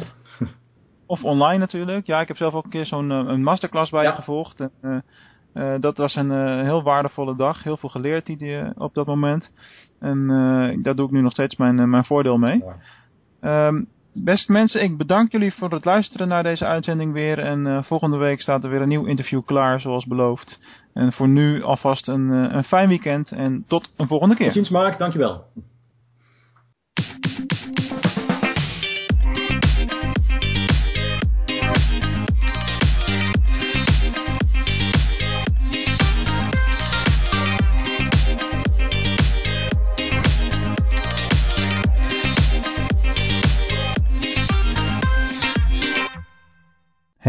[1.07, 2.07] of online natuurlijk.
[2.07, 4.61] Ja, ik heb zelf ook een keer zo'n een masterclass bij je gevolgd.
[4.61, 5.05] En,
[5.81, 7.63] dat was een heel waardevolle dag.
[7.63, 9.53] Heel veel geleerd die, op dat moment.
[10.01, 10.27] En
[10.83, 12.65] daar doe ik nu nog steeds mijn, mijn voordeel mee.
[13.41, 17.39] Um, Beste mensen, ik bedank jullie voor het luisteren naar deze uitzending weer.
[17.39, 20.59] En uh, volgende week staat er weer een nieuw interview klaar, zoals beloofd.
[20.95, 24.53] En voor nu alvast een, uh, een fijn weekend en tot een volgende keer.
[24.53, 25.45] Tot Mark, dankjewel.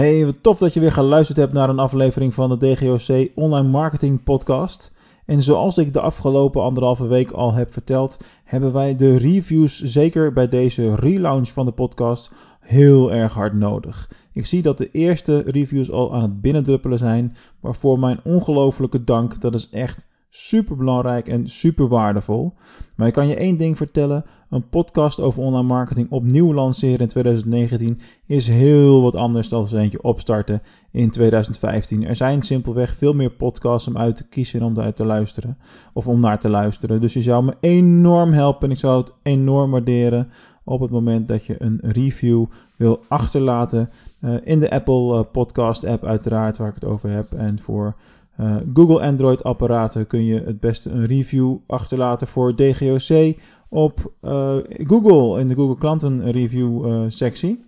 [0.01, 3.67] Hey, wat tof dat je weer geluisterd hebt naar een aflevering van de DGOC Online
[3.67, 4.91] Marketing Podcast.
[5.25, 10.33] En zoals ik de afgelopen anderhalve week al heb verteld, hebben wij de reviews zeker
[10.33, 14.09] bij deze relaunch van de podcast heel erg hard nodig.
[14.33, 19.41] Ik zie dat de eerste reviews al aan het binnendruppelen zijn, waarvoor mijn ongelofelijke dank.
[19.41, 22.53] Dat is echt super belangrijk en super waardevol.
[22.95, 27.07] Maar ik kan je één ding vertellen: een podcast over online marketing opnieuw lanceren in
[27.07, 30.61] 2019 is heel wat anders dan eentje opstarten
[30.91, 32.07] in 2015.
[32.07, 35.57] Er zijn simpelweg veel meer podcasts om uit te kiezen en om uit te luisteren
[35.93, 37.01] of om naar te luisteren.
[37.01, 40.29] Dus je zou me enorm helpen en ik zou het enorm waarderen
[40.63, 43.89] op het moment dat je een review wil achterlaten
[44.21, 47.95] uh, in de Apple uh, Podcast app uiteraard waar ik het over heb en voor
[48.41, 53.35] uh, Google Android apparaten kun je het beste een review achterlaten voor DGOC
[53.69, 57.59] op uh, Google in de Google klanten review uh, sectie.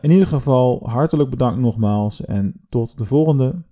[0.00, 3.62] in ieder geval hartelijk bedankt nogmaals en tot de volgende.